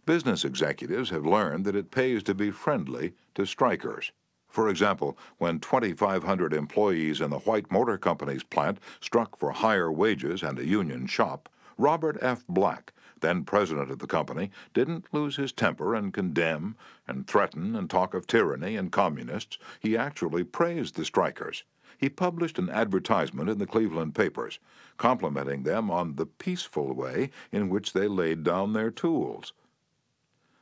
[0.07, 4.13] Business executives have learned that it pays to be friendly to strikers.
[4.49, 10.43] For example, when 2,500 employees in the White Motor Company's plant struck for higher wages
[10.43, 12.45] and a union shop, Robert F.
[12.49, 16.75] Black, then president of the company, didn't lose his temper and condemn
[17.07, 19.57] and threaten and talk of tyranny and communists.
[19.79, 21.63] He actually praised the strikers.
[21.99, 24.59] He published an advertisement in the Cleveland papers,
[24.97, 29.53] complimenting them on the peaceful way in which they laid down their tools.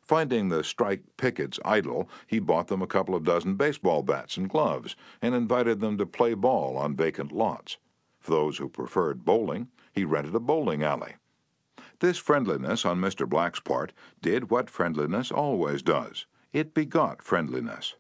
[0.03, 4.49] Finding the strike pickets idle, he bought them a couple of dozen baseball bats and
[4.49, 7.77] gloves and invited them to play ball on vacant lots.
[8.19, 11.17] For those who preferred bowling, he rented a bowling alley.
[12.01, 13.29] This friendliness on Mr.
[13.29, 17.95] Black's part did what friendliness always does it begot friendliness.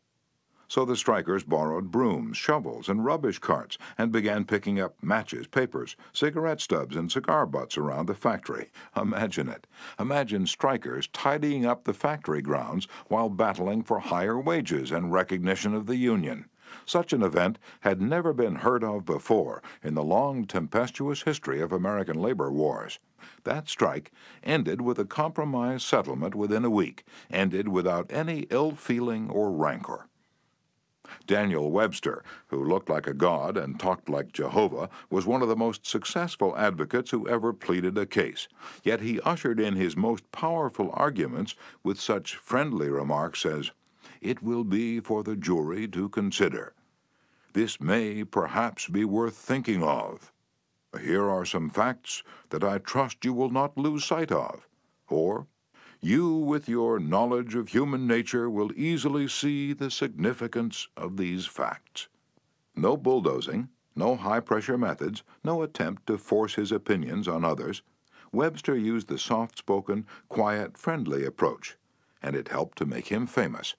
[0.70, 5.96] So the strikers borrowed brooms, shovels, and rubbish carts and began picking up matches, papers,
[6.12, 8.70] cigarette stubs, and cigar butts around the factory.
[8.94, 9.66] Imagine it.
[9.98, 15.86] Imagine strikers tidying up the factory grounds while battling for higher wages and recognition of
[15.86, 16.50] the union.
[16.84, 21.72] Such an event had never been heard of before in the long tempestuous history of
[21.72, 22.98] American labor wars.
[23.44, 29.30] That strike ended with a compromise settlement within a week, ended without any ill feeling
[29.30, 30.08] or rancor.
[31.26, 35.56] Daniel Webster, who looked like a god and talked like Jehovah, was one of the
[35.56, 38.48] most successful advocates who ever pleaded a case.
[38.82, 43.70] Yet he ushered in his most powerful arguments with such friendly remarks as,
[44.20, 46.74] It will be for the jury to consider.
[47.52, 50.32] This may perhaps be worth thinking of.
[51.00, 54.66] Here are some facts that I trust you will not lose sight of.
[55.08, 55.46] Or,
[56.00, 62.08] you, with your knowledge of human nature, will easily see the significance of these facts.
[62.76, 67.82] No bulldozing, no high pressure methods, no attempt to force his opinions on others.
[68.30, 71.76] Webster used the soft spoken, quiet, friendly approach,
[72.22, 73.74] and it helped to make him famous.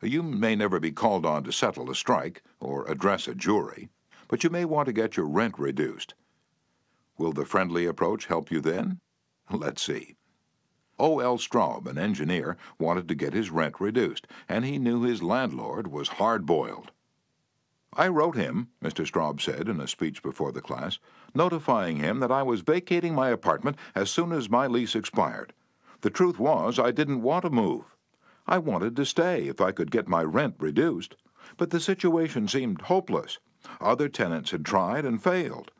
[0.00, 3.88] You may never be called on to settle a strike or address a jury,
[4.28, 6.14] but you may want to get your rent reduced.
[7.16, 9.00] Will the friendly approach help you then?
[9.50, 10.14] Let's see.
[11.00, 11.20] O.
[11.20, 11.38] L.
[11.38, 16.08] Straub, an engineer, wanted to get his rent reduced, and he knew his landlord was
[16.08, 16.90] hard boiled.
[17.94, 19.06] I wrote him, Mr.
[19.06, 20.98] Straub said in a speech before the class,
[21.34, 25.52] notifying him that I was vacating my apartment as soon as my lease expired.
[26.00, 27.84] The truth was, I didn't want to move.
[28.46, 31.14] I wanted to stay if I could get my rent reduced,
[31.56, 33.38] but the situation seemed hopeless.
[33.80, 35.70] Other tenants had tried and failed.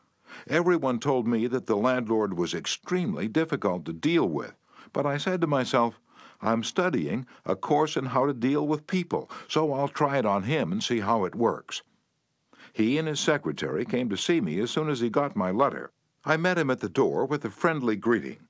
[0.46, 4.54] Everyone told me that the landlord was extremely difficult to deal with
[4.92, 6.01] but I said to myself,
[6.40, 10.44] I'm studying a course in how to deal with people, so I'll try it on
[10.44, 11.83] him and see how it works.
[12.72, 15.90] He and his secretary came to see me as soon as he got my letter.
[16.24, 18.48] I met him at the door with a friendly greeting.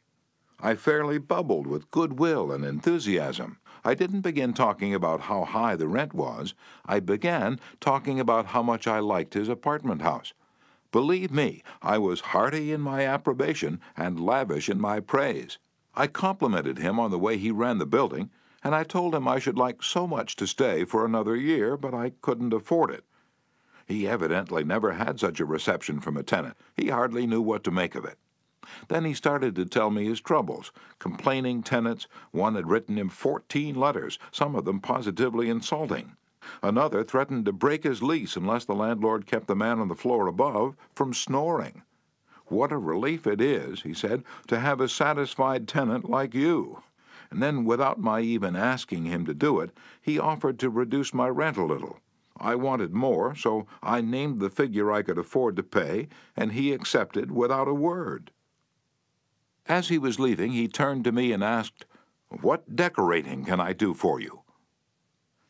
[0.61, 3.59] I fairly bubbled with goodwill and enthusiasm.
[3.85, 6.55] I didn't begin talking about how high the rent was.
[6.85, 10.35] I began talking about how much I liked his apartment house.
[10.91, 15.59] Believe me, I was hearty in my approbation and lavish in my praise.
[15.99, 18.31] I complimented him on the way he ran the building,
[18.63, 21.93] and I told him I should like so much to stay for another year, but
[21.93, 23.05] I couldn't afford it.
[23.85, 26.57] He evidently never had such a reception from a tenant.
[26.77, 28.17] He hardly knew what to make of it.
[28.87, 30.71] Then he started to tell me his troubles.
[31.01, 36.13] Complaining tenants, one had written him 14 letters, some of them positively insulting.
[36.63, 40.29] Another threatened to break his lease unless the landlord kept the man on the floor
[40.29, 41.83] above from snoring.
[42.49, 46.83] What a relief it is, he said, to have a satisfied tenant like you.
[47.31, 51.29] And then, without my even asking him to do it, he offered to reduce my
[51.29, 52.01] rent a little.
[52.41, 56.73] I wanted more, so I named the figure I could afford to pay, and he
[56.73, 58.31] accepted without a word.
[59.67, 61.85] As he was leaving, he turned to me and asked,
[62.41, 64.41] What decorating can I do for you?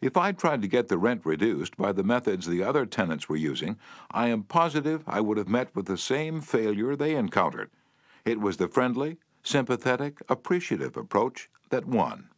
[0.01, 3.37] If I'd tried to get the rent reduced by the methods the other tenants were
[3.37, 3.77] using,
[4.13, 7.71] I am positive I would have met with the same failure they encountered.
[8.25, 12.29] It was the friendly, sympathetic, appreciative approach that won.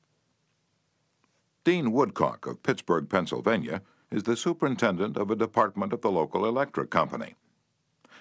[1.64, 6.88] Dean Woodcock of Pittsburgh, Pennsylvania, is the superintendent of a department of the local electric
[6.88, 7.34] company.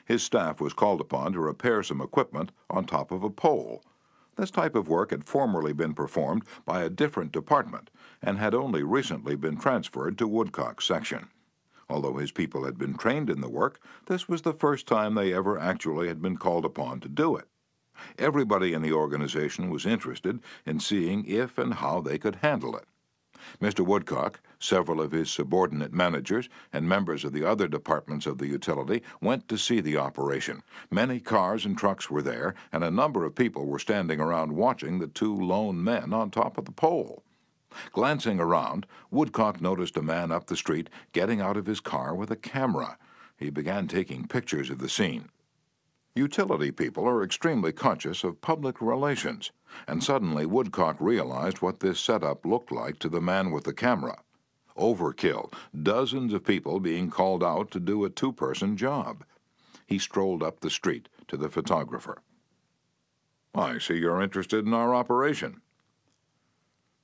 [0.03, 3.83] His staff was called upon to repair some equipment on top of a pole
[4.35, 7.89] this type of work had formerly been performed by a different department
[8.21, 11.29] and had only recently been transferred to Woodcock's section.
[11.89, 15.33] Although his people had been trained in the work, this was the first time they
[15.33, 17.47] ever actually had been called upon to do it.
[18.17, 22.85] Everybody in the organization was interested in seeing if and how they could handle it.
[23.61, 23.85] Mr.
[23.85, 29.01] Woodcock, several of his subordinate managers, and members of the other departments of the utility
[29.21, 30.63] went to see the operation.
[30.91, 34.99] Many cars and trucks were there, and a number of people were standing around watching
[34.99, 37.23] the two lone men on top of the pole.
[37.91, 42.31] Glancing around, Woodcock noticed a man up the street getting out of his car with
[42.31, 42.97] a camera.
[43.37, 45.29] He began taking pictures of the scene.
[46.15, 49.51] Utility people are extremely conscious of public relations,
[49.87, 54.19] and suddenly Woodcock realized what this setup looked like to the man with the camera.
[54.77, 55.51] Overkill,
[55.83, 59.23] dozens of people being called out to do a two person job.
[59.85, 62.21] He strolled up the street to the photographer.
[63.53, 65.61] I see you're interested in our operation.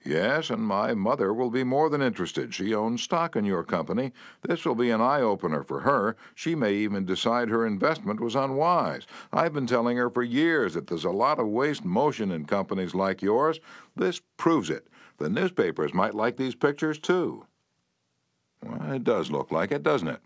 [0.05, 2.53] Yes, and my mother will be more than interested.
[2.53, 4.11] She owns stock in your company.
[4.43, 6.15] This will be an eye opener for her.
[6.35, 9.07] She may even decide her investment was unwise.
[9.33, 12.93] I've been telling her for years that there's a lot of waste motion in companies
[12.93, 13.59] like yours.
[13.95, 14.87] This proves it.
[15.17, 17.47] The newspapers might like these pictures too.
[18.63, 20.21] Well, it does look like it, doesn't it?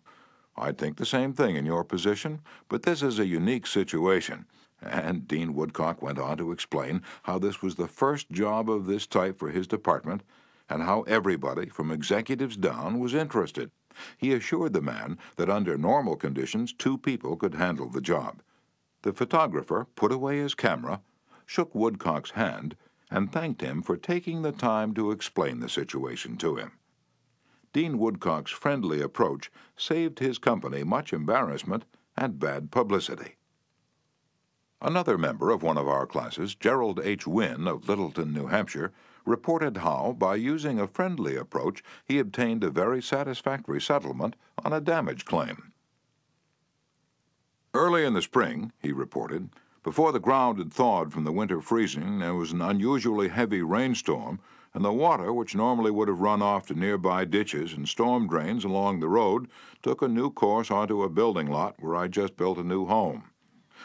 [0.57, 4.45] I'd think the same thing in your position, but this is a unique situation.
[4.82, 9.05] And Dean Woodcock went on to explain how this was the first job of this
[9.05, 10.23] type for his department
[10.69, 13.71] and how everybody, from executives down, was interested.
[14.17, 18.41] He assured the man that under normal conditions, two people could handle the job.
[19.01, 21.01] The photographer put away his camera,
[21.45, 22.75] shook Woodcock's hand,
[23.09, 26.73] and thanked him for taking the time to explain the situation to him.
[27.73, 33.36] Dean Woodcock's friendly approach saved his company much embarrassment and bad publicity.
[34.82, 37.27] Another member of one of our classes, Gerald H.
[37.27, 38.93] Wynn of Littleton, New Hampshire,
[39.25, 44.80] reported how, by using a friendly approach, he obtained a very satisfactory settlement on a
[44.80, 45.73] damage claim.
[47.73, 49.49] Early in the spring, he reported,
[49.84, 54.39] before the ground had thawed from the winter freezing, there was an unusually heavy rainstorm,
[54.73, 58.63] and the water, which normally would have run off to nearby ditches and storm drains
[58.63, 59.49] along the road,
[59.84, 63.25] took a new course onto a building lot where I just built a new home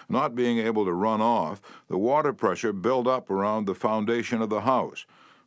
[0.08, 4.50] not being able to run off, the water pressure built up around the foundation of
[4.50, 5.06] the house.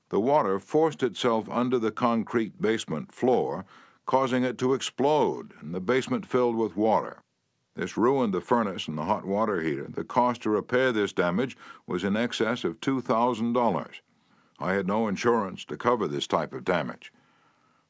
[0.09, 3.65] The water forced itself under the concrete basement floor,
[4.05, 7.21] causing it to explode, and the basement filled with water.
[7.75, 9.87] This ruined the furnace and the hot water heater.
[9.87, 11.55] The cost to repair this damage
[11.85, 14.01] was in excess of $2,000.
[14.59, 17.13] I had no insurance to cover this type of damage.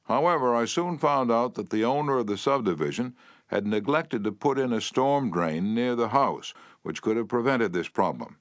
[0.07, 3.15] However, I soon found out that the owner of the subdivision
[3.47, 7.73] had neglected to put in a storm drain near the house, which could have prevented
[7.73, 8.37] this problem.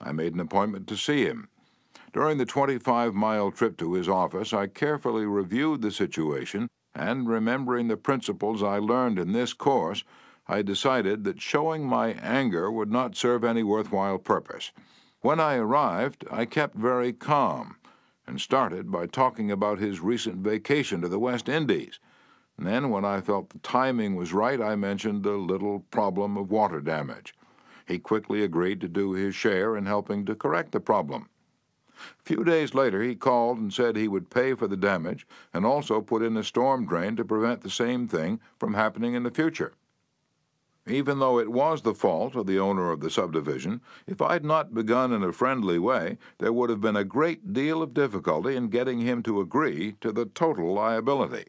[0.00, 1.48] I made an appointment to see him.
[2.12, 7.88] During the 25 mile trip to his office, I carefully reviewed the situation, and remembering
[7.88, 10.04] the principles I learned in this course,
[10.46, 14.72] I decided that showing my anger would not serve any worthwhile purpose.
[15.20, 17.76] When I arrived, I kept very calm
[18.26, 21.98] and started by talking about his recent vacation to the West Indies.
[22.58, 26.50] And then, when I felt the timing was right, I mentioned the little problem of
[26.50, 27.34] water damage.
[27.86, 31.28] He quickly agreed to do his share in helping to correct the problem.
[32.20, 35.64] A few days later, he called and said he would pay for the damage and
[35.64, 39.30] also put in a storm drain to prevent the same thing from happening in the
[39.30, 39.74] future.
[40.86, 44.74] Even though it was the fault of the owner of the subdivision, if I'd not
[44.74, 48.68] begun in a friendly way, there would have been a great deal of difficulty in
[48.68, 51.46] getting him to agree to the total liability.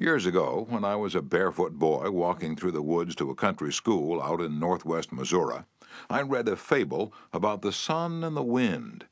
[0.00, 3.70] Years ago, when I was a barefoot boy walking through the woods to a country
[3.70, 5.58] school out in northwest Missouri,
[6.08, 9.04] I read a fable about the sun and the wind.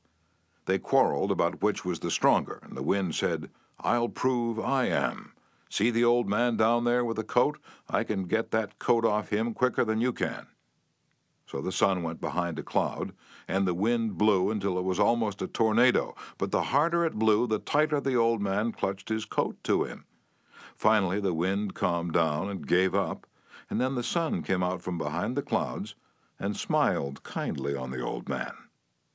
[0.65, 5.33] They quarreled about which was the stronger, and the wind said, I'll prove I am.
[5.69, 7.59] See the old man down there with the coat?
[7.87, 10.47] I can get that coat off him quicker than you can.
[11.45, 13.11] So the sun went behind a cloud,
[13.47, 16.15] and the wind blew until it was almost a tornado.
[16.39, 20.05] But the harder it blew, the tighter the old man clutched his coat to him.
[20.79, 23.27] Finally, the wind calmed down and gave up,
[23.69, 25.93] and then the sun came out from behind the clouds
[26.39, 28.53] and smiled kindly on the old man.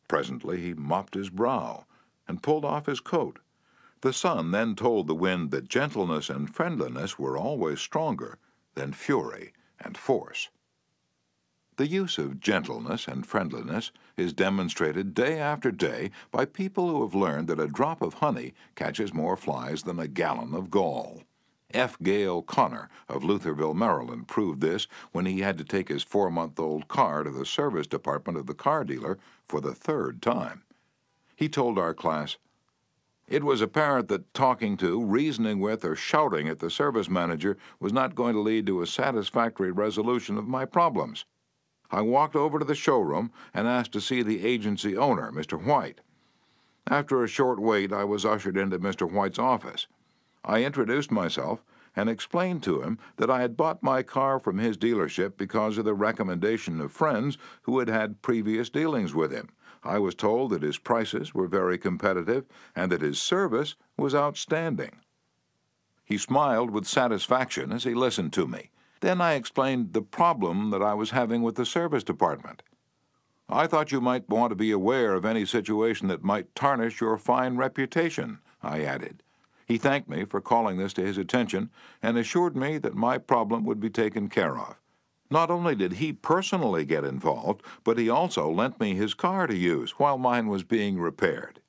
[0.07, 1.87] Presently he mopped his brow
[2.29, 3.39] and pulled off his coat.
[4.03, 8.37] The sun then told the wind that gentleness and friendliness were always stronger
[8.75, 10.51] than fury and force.
[11.77, 17.15] The use of gentleness and friendliness is demonstrated day after day by people who have
[17.15, 21.23] learned that a drop of honey catches more flies than a gallon of gall.
[21.75, 21.99] F.
[22.01, 26.61] Gale Connor of Lutherville, Maryland, proved this when he had to take his four month
[26.61, 29.19] old car to the service department of the car dealer
[29.49, 30.63] for the third time.
[31.35, 32.37] He told our class,
[33.27, 37.93] It was apparent that talking to, reasoning with, or shouting at the service manager was
[37.93, 41.25] not going to lead to a satisfactory resolution of my problems.
[41.91, 45.61] I walked over to the showroom and asked to see the agency owner, Mr.
[45.61, 46.01] White.
[46.87, 49.11] After a short wait, I was ushered into Mr.
[49.11, 49.89] White's office.
[50.45, 51.65] I introduced myself
[51.97, 55.85] and explained to him that I had bought my car from his dealership because of
[55.85, 59.51] the recommendation of friends who had had previous dealings with him.
[59.83, 65.01] I was told that his prices were very competitive and that his service was outstanding.
[66.05, 68.71] He smiled with satisfaction as he listened to me.
[69.01, 72.63] Then I explained the problem that I was having with the service department.
[73.49, 77.19] I thought you might want to be aware of any situation that might tarnish your
[77.19, 79.23] fine reputation, I added.
[79.75, 81.69] He thanked me for calling this to his attention
[82.01, 84.77] and assured me that my problem would be taken care of.
[85.33, 89.57] Not only did he personally get involved, but he also lent me his car to
[89.57, 91.61] use while mine was being repaired.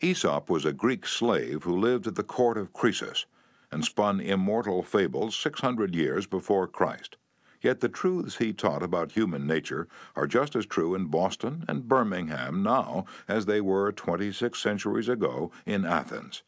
[0.00, 3.26] Aesop was a Greek slave who lived at the court of Croesus
[3.72, 7.16] and spun immortal fables 600 years before Christ.
[7.62, 11.88] Yet the truths he taught about human nature are just as true in Boston and
[11.88, 16.42] Birmingham now as they were 26 centuries ago in Athens.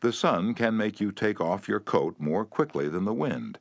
[0.00, 3.60] The sun can make you take off your coat more quickly than the wind,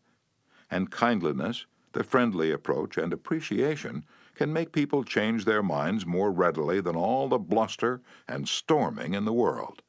[0.72, 6.82] and kindliness, the friendly approach, and appreciation can make people change their minds more readily
[6.82, 9.84] than all the bluster and storming in the world.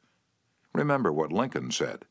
[0.74, 2.04] Remember what Lincoln said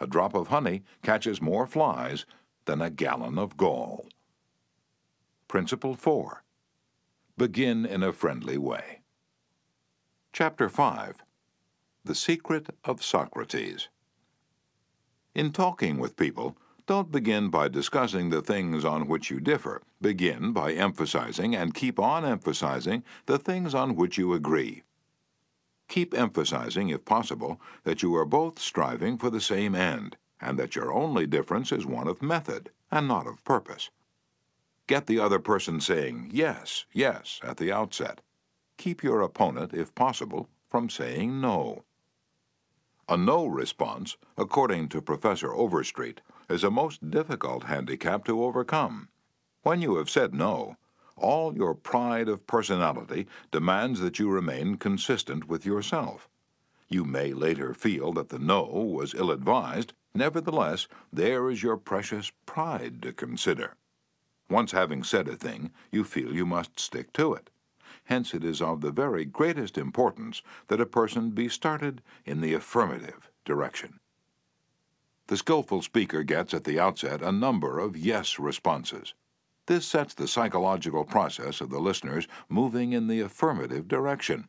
[0.00, 2.26] A drop of honey catches more flies
[2.64, 4.06] than a gallon of gall.
[5.48, 6.42] Principle 4
[7.36, 9.00] Begin in a friendly way.
[10.32, 11.22] Chapter 5
[12.04, 13.88] The Secret of Socrates.
[15.34, 16.56] In talking with people,
[16.86, 19.82] don't begin by discussing the things on which you differ.
[20.00, 24.82] Begin by emphasizing and keep on emphasizing the things on which you agree.
[25.88, 30.74] Keep emphasizing, if possible, that you are both striving for the same end and that
[30.74, 33.90] your only difference is one of method and not of purpose.
[34.86, 38.20] Get the other person saying yes, yes at the outset.
[38.76, 41.84] Keep your opponent, if possible, from saying no.
[43.08, 49.08] A no response, according to Professor Overstreet, is a most difficult handicap to overcome.
[49.62, 50.76] When you have said no,
[51.16, 56.28] all your pride of personality demands that you remain consistent with yourself.
[56.88, 62.32] You may later feel that the no was ill advised, Nevertheless, there is your precious
[62.44, 63.76] pride to consider.
[64.48, 67.50] Once having said a thing, you feel you must stick to it.
[68.04, 72.54] Hence, it is of the very greatest importance that a person be started in the
[72.54, 74.00] affirmative direction.
[75.28, 79.14] The skillful speaker gets at the outset a number of yes responses.
[79.66, 84.48] This sets the psychological process of the listeners moving in the affirmative direction.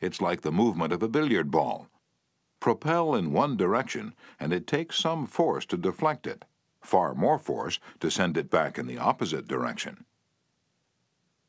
[0.00, 1.88] It's like the movement of a billiard ball
[2.64, 6.46] propel in one direction, and it takes some force to deflect it,
[6.80, 10.06] far more force to send it back in the opposite direction.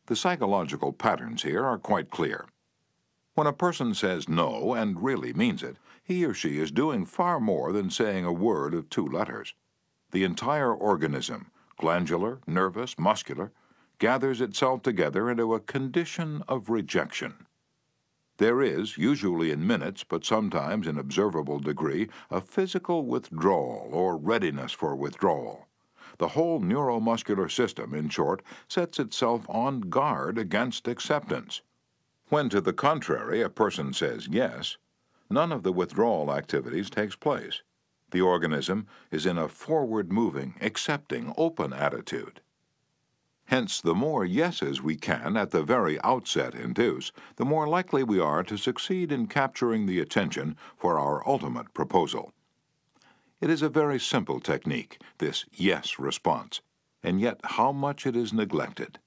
[0.08, 2.48] The psychological patterns here are quite clear.
[3.34, 7.40] When a person says no and really means it, he or she is doing far
[7.40, 9.54] more than saying a word of two letters.
[10.12, 13.54] The entire organism, glandular, nervous, muscular,
[14.00, 17.46] gathers itself together into a condition of rejection.
[18.38, 24.74] There is, usually in minutes, but sometimes in observable degree, a physical withdrawal or readiness
[24.74, 25.68] for withdrawal.
[26.18, 31.62] The whole neuromuscular system, in short, sets itself on guard against acceptance.
[32.30, 34.78] When, to the contrary, a person says yes,
[35.30, 37.62] none of the withdrawal activities takes place.
[38.12, 42.42] The organism is in a forward moving, accepting, open attitude.
[43.46, 48.20] Hence, the more yeses we can at the very outset induce, the more likely we
[48.20, 52.34] are to succeed in capturing the attention for our ultimate proposal.
[53.40, 56.62] It is a very simple technique, this yes response,
[57.04, 58.98] and yet how much it is neglected.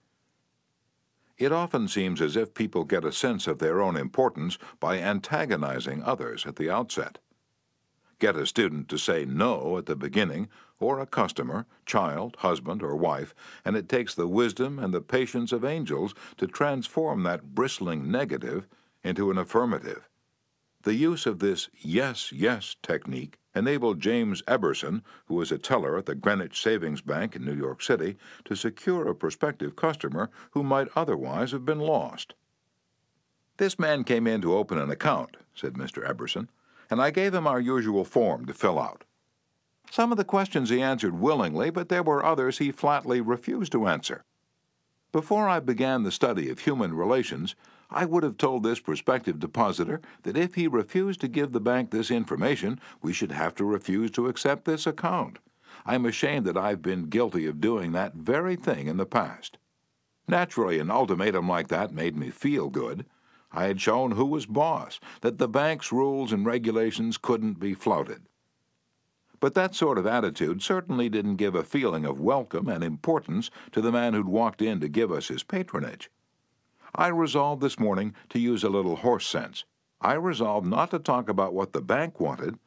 [1.36, 6.02] It often seems as if people get a sense of their own importance by antagonizing
[6.02, 7.18] others at the outset.
[8.18, 10.48] Get a student to say no at the beginning,
[10.80, 15.52] or a customer, child, husband, or wife, and it takes the wisdom and the patience
[15.52, 18.66] of angels to transform that bristling negative
[19.02, 20.08] into an affirmative.
[20.82, 26.06] The use of this yes, yes technique enabled James Eberson, who was a teller at
[26.06, 30.88] the Greenwich Savings Bank in New York City, to secure a prospective customer who might
[30.94, 32.34] otherwise have been lost.
[33.56, 36.08] This man came in to open an account, said Mr.
[36.08, 36.46] Eberson
[36.90, 39.04] and I gave him our usual form to fill out.
[39.90, 43.86] Some of the questions he answered willingly, but there were others he flatly refused to
[43.86, 44.24] answer.
[45.12, 47.54] Before I began the study of human relations,
[47.90, 51.90] I would have told this prospective depositor that if he refused to give the bank
[51.90, 55.38] this information, we should have to refuse to accept this account.
[55.86, 59.56] I'm ashamed that I've been guilty of doing that very thing in the past.
[60.26, 63.06] Naturally, an ultimatum like that made me feel good.
[63.50, 68.26] I had shown who was boss, that the bank's rules and regulations couldn't be flouted.
[69.40, 73.80] But that sort of attitude certainly didn't give a feeling of welcome and importance to
[73.80, 76.10] the man who'd walked in to give us his patronage.
[76.94, 79.64] I resolved this morning to use a little horse sense.
[80.00, 82.58] I resolved not to talk about what the bank wanted,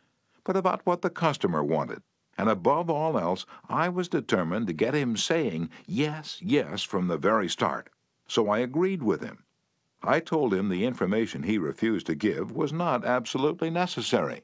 [0.43, 2.03] but about what the customer wanted.
[2.37, 7.17] And above all else, I was determined to get him saying yes, yes from the
[7.17, 7.89] very start.
[8.27, 9.43] So I agreed with him.
[10.01, 14.43] I told him the information he refused to give was not absolutely necessary.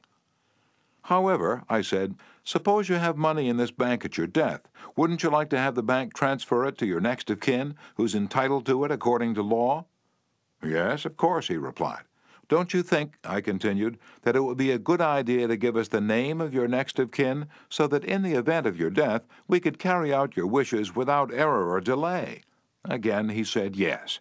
[1.02, 4.68] However, I said, suppose you have money in this bank at your death.
[4.96, 8.14] Wouldn't you like to have the bank transfer it to your next of kin, who's
[8.14, 9.86] entitled to it according to law?
[10.62, 12.02] Yes, of course, he replied.
[12.48, 15.88] Don't you think, I continued, that it would be a good idea to give us
[15.88, 19.26] the name of your next of kin, so that in the event of your death
[19.46, 22.42] we could carry out your wishes without error or delay?
[22.84, 24.20] Again he said yes.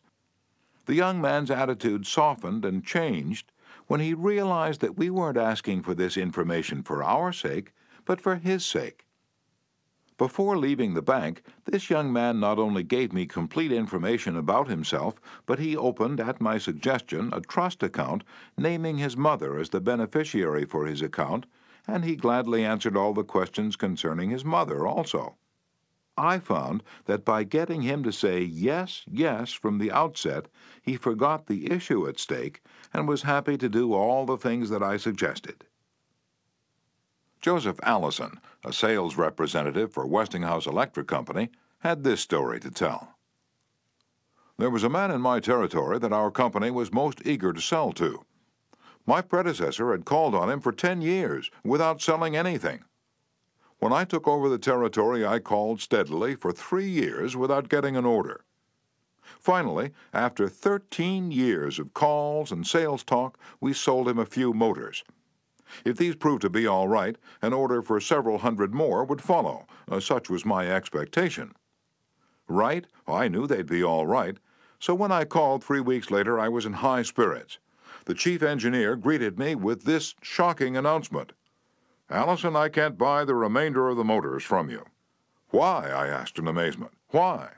[0.86, 3.52] The young man's attitude softened and changed
[3.88, 7.74] when he realized that we weren't asking for this information for our sake,
[8.06, 9.06] but for his sake.
[10.18, 15.16] Before leaving the bank, this young man not only gave me complete information about himself,
[15.46, 18.24] but he opened, at my suggestion, a trust account,
[18.58, 21.46] naming his mother as the beneficiary for his account,
[21.88, 25.38] and he gladly answered all the questions concerning his mother also.
[26.18, 30.47] I found that by getting him to say yes, yes from the outset,
[30.82, 32.61] he forgot the issue at stake
[32.93, 35.65] and was happy to do all the things that I suggested.
[37.39, 41.49] Joseph Allison, a sales representative for Westinghouse Electric Company,
[41.80, 43.15] had this story to tell.
[44.57, 47.91] There was a man in my territory that our company was most eager to sell
[47.93, 48.26] to.
[49.05, 52.84] My predecessor had called on him for 10 years without selling anything.
[53.80, 58.06] When I took over the territory, I called steadily for three years without getting an
[58.06, 58.44] order.
[59.40, 65.04] Finally, after 13 years of calls and sales talk, we sold him a few motors.
[65.86, 69.68] If these proved to be all right, an order for several hundred more would follow.
[69.90, 71.54] Uh, such was my expectation.
[72.48, 72.88] Right?
[73.08, 74.38] I knew they'd be all right.
[74.80, 77.60] So when I called three weeks later, I was in high spirits.
[78.06, 81.34] The chief engineer greeted me with this shocking announcement.
[82.10, 84.86] Allison, I can't buy the remainder of the motors from you.
[85.49, 85.89] Why?
[85.89, 86.93] I asked in amazement.
[87.10, 87.49] Why?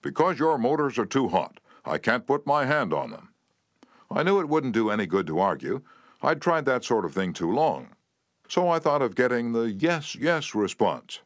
[0.00, 1.60] Because your motors are too hot.
[1.84, 3.28] I can't put my hand on them.
[4.10, 5.82] I knew it wouldn't do any good to argue.
[6.22, 7.88] I'd tried that sort of thing too long.
[8.48, 11.20] So I thought of getting the yes, yes response.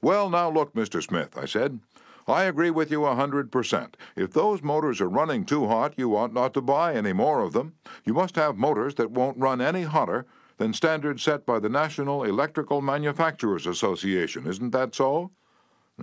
[0.00, 1.02] Well, now look, Mr.
[1.02, 1.80] Smith, I said.
[2.26, 3.96] I agree with you a hundred percent.
[4.16, 7.52] If those motors are running too hot, you ought not to buy any more of
[7.52, 7.74] them.
[8.04, 10.26] You must have motors that won't run any hotter
[10.58, 14.46] than standards set by the National Electrical Manufacturers Association.
[14.46, 15.30] Isn't that so?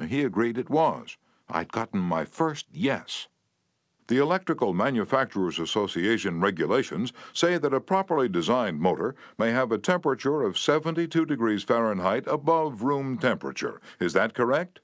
[0.08, 1.18] He agreed it was.
[1.50, 3.28] I'd gotten my first yes.
[4.08, 10.42] The Electrical Manufacturers Association regulations say that a properly designed motor may have a temperature
[10.44, 13.80] of 72 degrees Fahrenheit above room temperature.
[14.00, 14.82] Is that correct?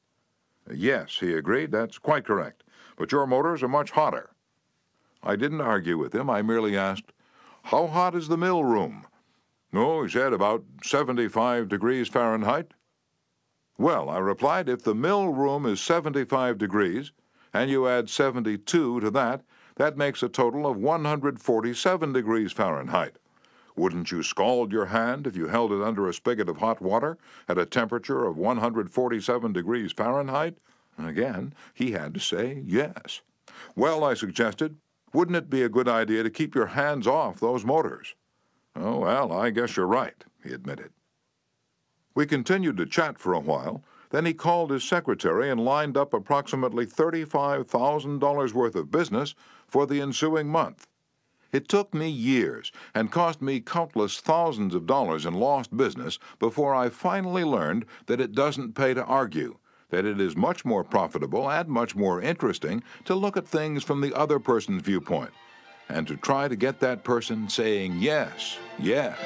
[0.72, 2.63] Yes, he agreed, that's quite correct.
[2.95, 4.30] But your motors are much hotter.
[5.22, 7.11] I didn't argue with him, I merely asked,
[7.63, 9.05] How hot is the mill room?
[9.72, 12.74] No, he said, about 75 degrees Fahrenheit.
[13.78, 17.11] Well, I replied, if the mill room is 75 degrees,
[17.53, 19.43] and you add 72 to that,
[19.76, 23.17] that makes a total of 147 degrees Fahrenheit.
[23.76, 27.17] Wouldn't you scald your hand if you held it under a spigot of hot water
[27.47, 30.57] at a temperature of 147 degrees Fahrenheit?
[30.97, 33.22] Again, he had to say yes.
[33.76, 34.76] Well, I suggested,
[35.13, 38.15] wouldn't it be a good idea to keep your hands off those motors?
[38.76, 40.91] Oh, well, I guess you're right, he admitted.
[42.15, 46.13] We continued to chat for a while, then he called his secretary and lined up
[46.13, 49.36] approximately $35,000 worth of business
[49.67, 50.88] for the ensuing month.
[51.51, 56.76] It took me years and cost me countless thousands of dollars in lost business before
[56.76, 59.57] I finally learned that it doesn't pay to argue,
[59.89, 64.01] that it is much more profitable and much more interesting to look at things from
[64.01, 65.32] the other person's viewpoint
[65.89, 69.17] and to try to get that person saying yes, yes.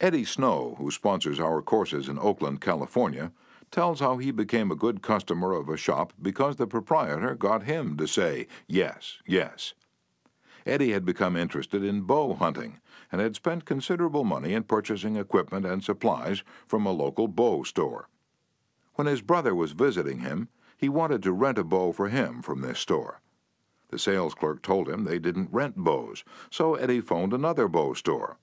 [0.00, 3.32] Eddie Snow, who sponsors our courses in Oakland, California,
[3.70, 7.96] tells how he became a good customer of a shop because the proprietor got him
[7.96, 9.72] to say yes, yes.
[10.66, 12.80] Eddie had become interested in bow hunting
[13.12, 18.08] and had spent considerable money in purchasing equipment and supplies from a local bow store.
[18.94, 22.60] When his brother was visiting him, he wanted to rent a bow for him from
[22.60, 23.20] this store.
[23.88, 28.38] The sales clerk told him they didn't rent bows, so Eddie phoned another bow store.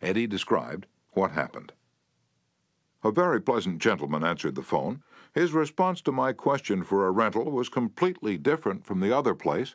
[0.00, 1.72] Eddie described What happened?
[3.04, 5.02] A very pleasant gentleman answered the phone.
[5.32, 9.74] His response to my question for a rental was completely different from the other place.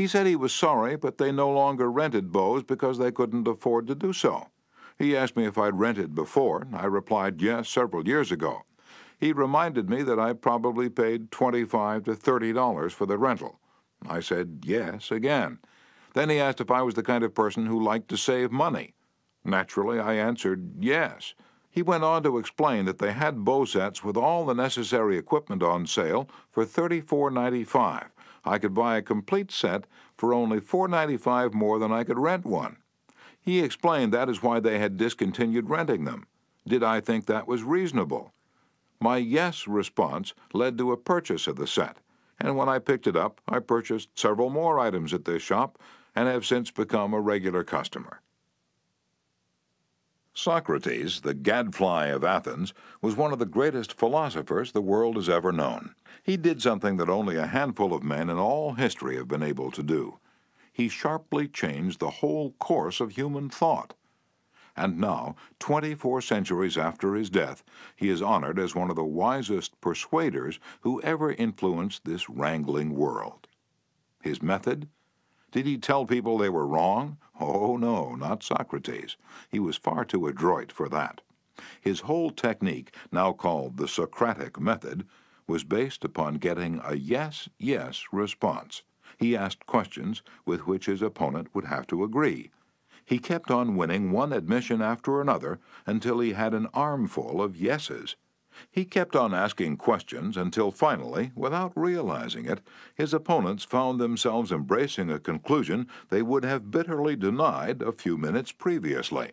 [0.00, 3.86] He said he was sorry, but they no longer rented bows because they couldn't afford
[3.86, 4.46] to do so.
[4.98, 6.66] He asked me if I'd rented before.
[6.72, 8.62] I replied yes several years ago.
[9.18, 13.60] He reminded me that I probably paid 25 to $30 for the rental.
[14.08, 15.58] I said yes again.
[16.14, 18.94] Then he asked if I was the kind of person who liked to save money.
[19.44, 21.34] Naturally, I answered yes.
[21.70, 25.62] He went on to explain that they had bow sets with all the necessary equipment
[25.62, 28.06] on sale for $34.95.
[28.44, 29.84] I could buy a complete set
[30.16, 32.76] for only $4.95 more than I could rent one.
[33.40, 36.26] He explained that is why they had discontinued renting them.
[36.66, 38.32] Did I think that was reasonable?
[39.00, 41.96] My yes response led to a purchase of the set,
[42.38, 45.78] and when I picked it up, I purchased several more items at this shop
[46.14, 48.20] and have since become a regular customer.
[50.40, 52.72] Socrates, the gadfly of Athens,
[53.02, 55.94] was one of the greatest philosophers the world has ever known.
[56.22, 59.70] He did something that only a handful of men in all history have been able
[59.70, 60.18] to do.
[60.72, 63.92] He sharply changed the whole course of human thought.
[64.74, 67.62] And now, 24 centuries after his death,
[67.94, 73.46] he is honored as one of the wisest persuaders who ever influenced this wrangling world.
[74.22, 74.88] His method?
[75.52, 77.18] Did he tell people they were wrong?
[77.40, 79.16] Oh, no, not Socrates.
[79.48, 81.22] He was far too adroit for that.
[81.80, 85.06] His whole technique, now called the Socratic method,
[85.46, 88.82] was based upon getting a yes, yes response.
[89.18, 92.50] He asked questions with which his opponent would have to agree.
[93.04, 98.14] He kept on winning one admission after another until he had an armful of yeses.
[98.70, 102.60] He kept on asking questions until finally, without realizing it,
[102.94, 108.52] his opponents found themselves embracing a conclusion they would have bitterly denied a few minutes
[108.52, 109.32] previously.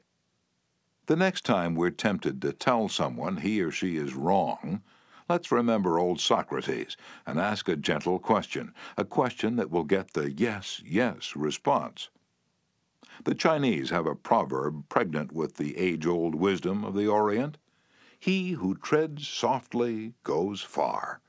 [1.08, 4.82] The next time we're tempted to tell someone he or she is wrong,
[5.30, 10.32] let's remember old Socrates and ask a gentle question, a question that will get the
[10.32, 12.10] yes, yes response.
[13.24, 17.58] The Chinese have a proverb pregnant with the age old wisdom of the Orient.
[18.20, 21.22] He who treads softly goes far.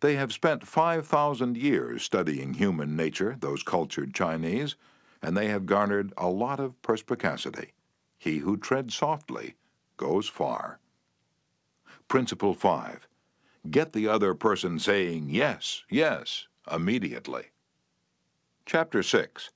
[0.00, 4.76] They have spent 5,000 years studying human nature, those cultured Chinese,
[5.22, 7.72] and they have garnered a lot of perspicacity.
[8.18, 9.54] He who treads softly
[9.96, 10.78] goes far.
[12.06, 13.08] Principle 5.
[13.70, 17.46] Get the other person saying yes, yes, immediately.
[18.66, 19.50] Chapter 6.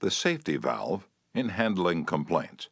[0.00, 2.68] The Safety Valve in Handling Complaints.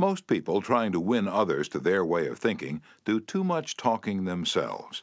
[0.00, 4.24] Most people trying to win others to their way of thinking do too much talking
[4.24, 5.02] themselves.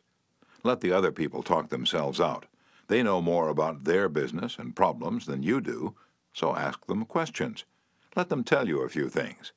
[0.63, 2.47] Let the other people talk themselves out.
[2.87, 5.93] They know more about their business and problems than you do,
[6.33, 7.63] so ask them questions.
[8.15, 9.53] Let them tell you a few things.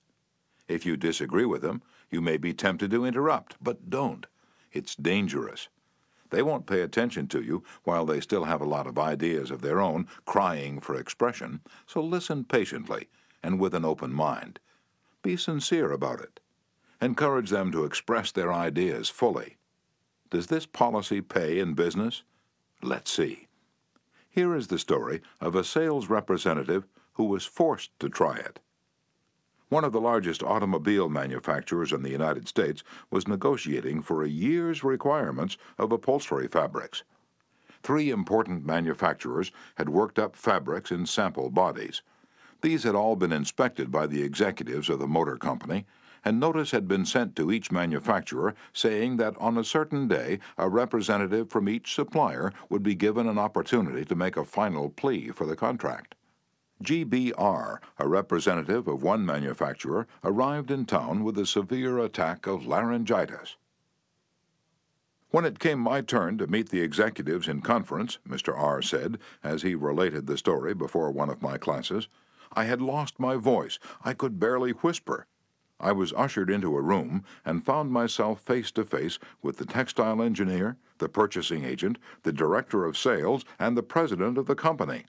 [0.68, 1.80] If you disagree with them,
[2.10, 4.26] you may be tempted to interrupt, but don't.
[4.72, 5.68] It's dangerous.
[6.28, 9.62] They won't pay attention to you while they still have a lot of ideas of
[9.62, 13.08] their own crying for expression, so listen patiently
[13.42, 14.60] and with an open mind.
[15.22, 16.40] Be sincere about it.
[17.00, 19.56] Encourage them to express their ideas fully.
[20.30, 22.22] Does this policy pay in business?
[22.82, 23.48] Let's see.
[24.30, 28.60] Here is the story of a sales representative who was forced to try it.
[29.68, 34.82] One of the largest automobile manufacturers in the United States was negotiating for a year's
[34.82, 37.02] requirements of upholstery fabrics.
[37.82, 42.02] Three important manufacturers had worked up fabrics in sample bodies.
[42.62, 45.86] These had all been inspected by the executives of the motor company,
[46.24, 50.68] and notice had been sent to each manufacturer saying that on a certain day a
[50.68, 55.46] representative from each supplier would be given an opportunity to make a final plea for
[55.46, 56.14] the contract.
[56.82, 63.56] GBR, a representative of one manufacturer, arrived in town with a severe attack of laryngitis.
[65.30, 68.56] When it came my turn to meet the executives in conference, Mr.
[68.56, 68.82] R.
[68.82, 72.08] said, as he related the story before one of my classes,
[72.52, 73.78] I had lost my voice.
[74.04, 75.26] I could barely whisper.
[75.78, 80.20] I was ushered into a room and found myself face to face with the textile
[80.20, 85.04] engineer, the purchasing agent, the director of sales, and the president of the company.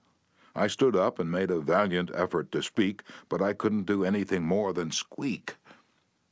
[0.56, 4.44] I stood up and made a valiant effort to speak, but I couldn't do anything
[4.44, 5.56] more than squeak.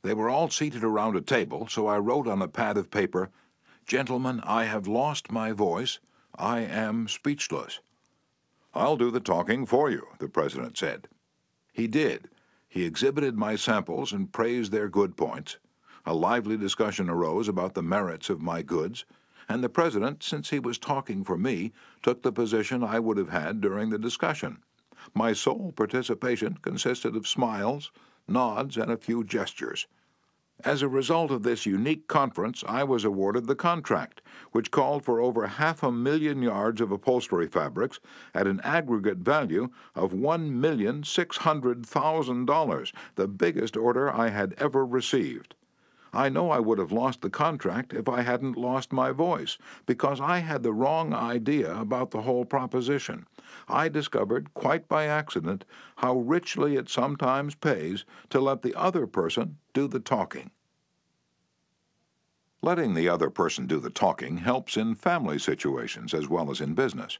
[0.02, 3.30] They were all seated around a table, so I wrote on a pad of paper,
[3.86, 5.98] Gentlemen, I have lost my voice.
[6.36, 7.80] I am speechless.
[8.72, 11.08] I'll do the talking for you, the president said.
[11.72, 12.28] He did.
[12.68, 15.58] He exhibited my samples and praised their good points.
[16.06, 19.04] A lively discussion arose about the merits of my goods,
[19.48, 23.30] and the president, since he was talking for me, took the position I would have
[23.30, 24.62] had during the discussion.
[25.14, 27.90] My sole participation consisted of smiles,
[28.28, 29.88] nods, and a few gestures.
[30.64, 34.20] As a result of this unique conference, I was awarded the contract,
[34.52, 37.98] which called for over half a million yards of upholstery fabrics
[38.34, 45.54] at an aggregate value of $1,600,000, the biggest order I had ever received.
[46.12, 50.20] I know I would have lost the contract if I hadn't lost my voice, because
[50.20, 53.26] I had the wrong idea about the whole proposition.
[53.68, 55.64] I discovered, quite by accident,
[55.96, 60.50] how richly it sometimes pays to let the other person do the talking.
[62.62, 66.74] Letting the other person do the talking helps in family situations as well as in
[66.74, 67.18] business.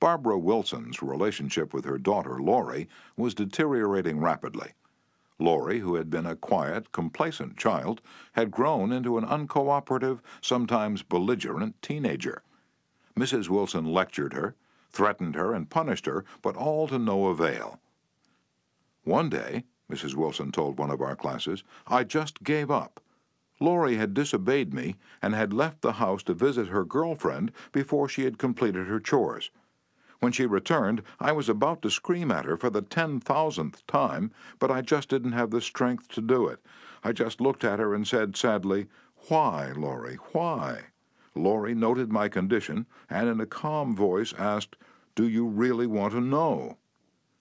[0.00, 4.72] Barbara Wilson's relationship with her daughter, Lori, was deteriorating rapidly.
[5.38, 8.00] Lori, who had been a quiet, complacent child,
[8.32, 12.42] had grown into an uncooperative, sometimes belligerent teenager.
[13.14, 13.48] Mrs.
[13.48, 14.56] Wilson lectured her,
[14.90, 17.80] threatened her, and punished her, but all to no avail.
[19.04, 20.14] One day, Mrs.
[20.14, 23.00] Wilson told one of our classes, I just gave up.
[23.60, 28.24] Lori had disobeyed me and had left the house to visit her girlfriend before she
[28.24, 29.50] had completed her chores.
[30.20, 34.30] When she returned, I was about to scream at her for the ten thousandth time,
[34.58, 36.60] but I just didn't have the strength to do it.
[37.04, 38.86] I just looked at her and said sadly,
[39.28, 40.84] Why, Lori, why?
[41.34, 44.76] Lori noted my condition and in a calm voice asked,
[45.14, 46.78] Do you really want to know?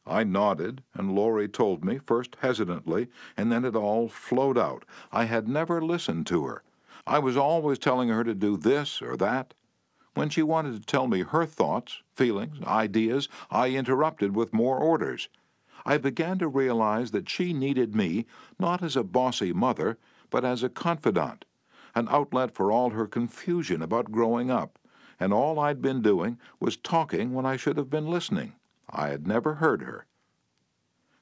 [0.06, 4.86] I nodded, and Lori told me, first hesitantly, and then it all flowed out.
[5.12, 6.64] I had never listened to her.
[7.08, 9.54] I was always telling her to do this or that.
[10.16, 15.28] When she wanted to tell me her thoughts, feelings, ideas, I interrupted with more orders.
[15.86, 18.26] I began to realize that she needed me
[18.58, 19.98] not as a bossy mother,
[20.30, 21.44] but as a confidant,
[21.94, 24.80] an outlet for all her confusion about growing up,
[25.20, 28.54] and all I'd been doing was talking when I should have been listening.
[28.90, 30.06] I had never heard her.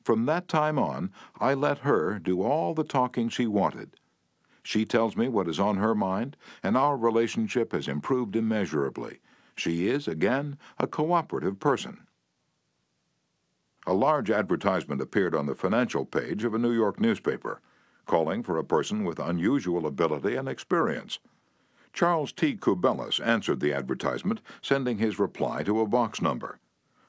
[0.04, 3.96] From that time on, I let her do all the talking she wanted.
[4.64, 9.20] She tells me what is on her mind, and our relationship has improved immeasurably.
[9.56, 12.08] She is, again, a cooperative person.
[13.86, 17.62] A large advertisement appeared on the financial page of a New York newspaper,
[18.06, 21.20] calling for a person with unusual ability and experience.
[21.92, 22.56] Charles T.
[22.56, 26.60] Cubellis answered the advertisement, sending his reply to a box number.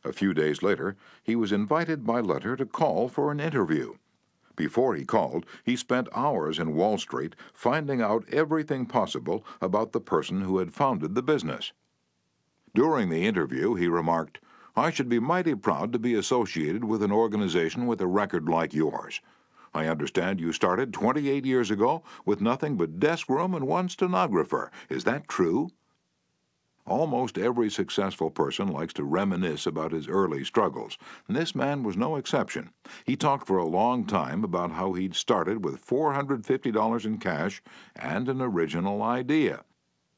[0.04, 3.94] A few days later, he was invited by letter to call for an interview.
[4.56, 10.00] Before he called, he spent hours in Wall Street finding out everything possible about the
[10.00, 11.72] person who had founded the business.
[12.74, 14.40] During the interview, he remarked,
[14.76, 18.74] I should be mighty proud to be associated with an organization with a record like
[18.74, 19.20] yours.
[19.72, 24.70] I understand you started 28 years ago with nothing but desk room and one stenographer.
[24.88, 25.70] Is that true?
[26.86, 31.96] Almost every successful person likes to reminisce about his early struggles, and this man was
[31.96, 32.70] no exception.
[33.04, 37.62] He talked for a long time about how he'd started with $450 in cash
[37.96, 39.64] and an original idea.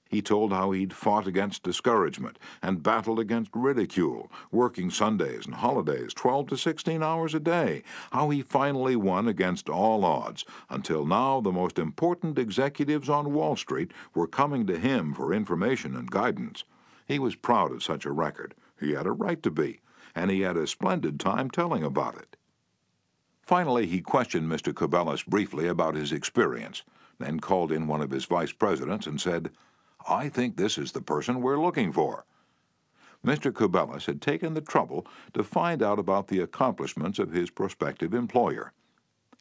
[0.09, 6.15] He told how he'd fought against discouragement and battled against ridicule, working Sundays and holidays
[6.15, 7.83] 12 to 16 hours a day,
[8.13, 13.57] how he finally won against all odds, until now the most important executives on Wall
[13.57, 16.63] Street were coming to him for information and guidance.
[17.07, 18.55] He was proud of such a record.
[18.79, 19.81] He had a right to be,
[20.15, 22.37] and he had a splendid time telling about it.
[23.43, 24.73] Finally, he questioned Mr.
[24.73, 26.85] Cubellis briefly about his experience,
[27.19, 29.51] then called in one of his vice presidents and said,
[30.09, 32.25] I think this is the person we're looking for.
[33.25, 33.53] Mr.
[33.53, 38.73] Cubellis had taken the trouble to find out about the accomplishments of his prospective employer.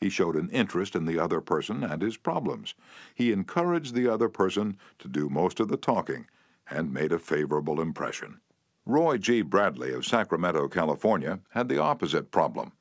[0.02, 2.74] He showed an interest in the other person and his problems.
[3.14, 6.26] He encouraged the other person to do most of the talking
[6.70, 8.42] and made a favorable impression.
[8.86, 9.42] Roy G.
[9.42, 12.72] Bradley of Sacramento, California, had the opposite problem.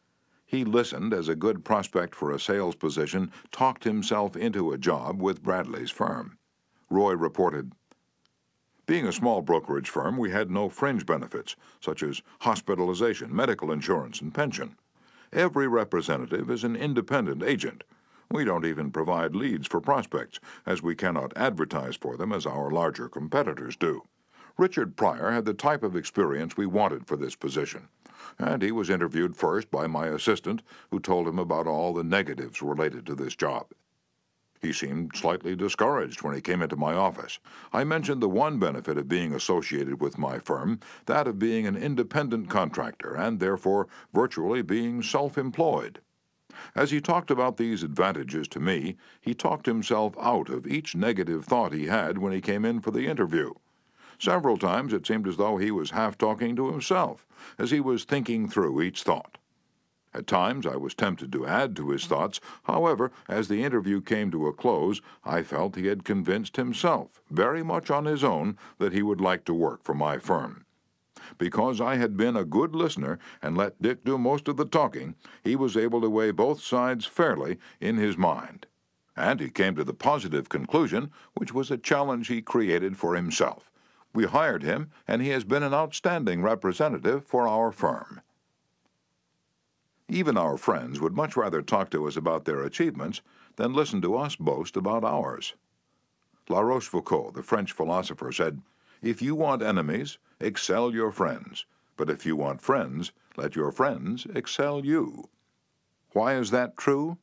[0.47, 5.21] He listened as a good prospect for a sales position talked himself into a job
[5.21, 6.39] with Bradley's firm.
[6.91, 7.73] Roy reported,
[8.87, 14.21] Being a small brokerage firm, we had no fringe benefits, such as hospitalization, medical insurance,
[14.21, 14.77] and pension.
[15.33, 17.85] Every representative is an independent agent.
[18.31, 22.71] We don't even provide leads for prospects, as we cannot advertise for them as our
[22.71, 24.03] larger competitors do.
[24.57, 27.89] Richard Pryor had the type of experience we wanted for this position,
[28.39, 32.63] and he was interviewed first by my assistant, who told him about all the negatives
[32.63, 33.73] related to this job.
[34.65, 37.39] He seemed slightly discouraged when he came into my office.
[37.71, 41.77] I mentioned the one benefit of being associated with my firm, that of being an
[41.77, 46.01] independent contractor and therefore virtually being self employed.
[46.75, 51.45] As he talked about these advantages to me, he talked himself out of each negative
[51.45, 53.53] thought he had when he came in for the interview.
[54.19, 57.27] Several times it seemed as though he was half talking to himself,
[57.59, 59.37] as he was thinking through each thought.
[60.17, 62.41] At times I was tempted to add to his thoughts.
[62.63, 67.65] However, as the interview came to a close, I felt he had convinced himself, very
[67.65, 70.67] much on his own, that he would like to work for my firm.
[71.37, 75.17] Because I had been a good listener and let Dick do most of the talking,
[75.43, 78.67] he was able to weigh both sides fairly in his mind.
[79.17, 83.69] And he came to the positive conclusion, which was a challenge he created for himself.
[84.13, 88.21] We hired him, and he has been an outstanding representative for our firm.
[90.15, 93.21] Even our friends would much rather talk to us about their achievements
[93.57, 95.55] than listen to us boast about ours.
[96.49, 98.63] La Rochefoucauld, the French philosopher, said,
[99.03, 104.25] If you want enemies, excel your friends, but if you want friends, let your friends
[104.33, 105.31] excel you.
[106.13, 107.19] Why is that true?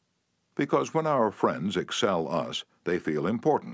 [0.55, 3.69] Because when our friends excel us, they feel important.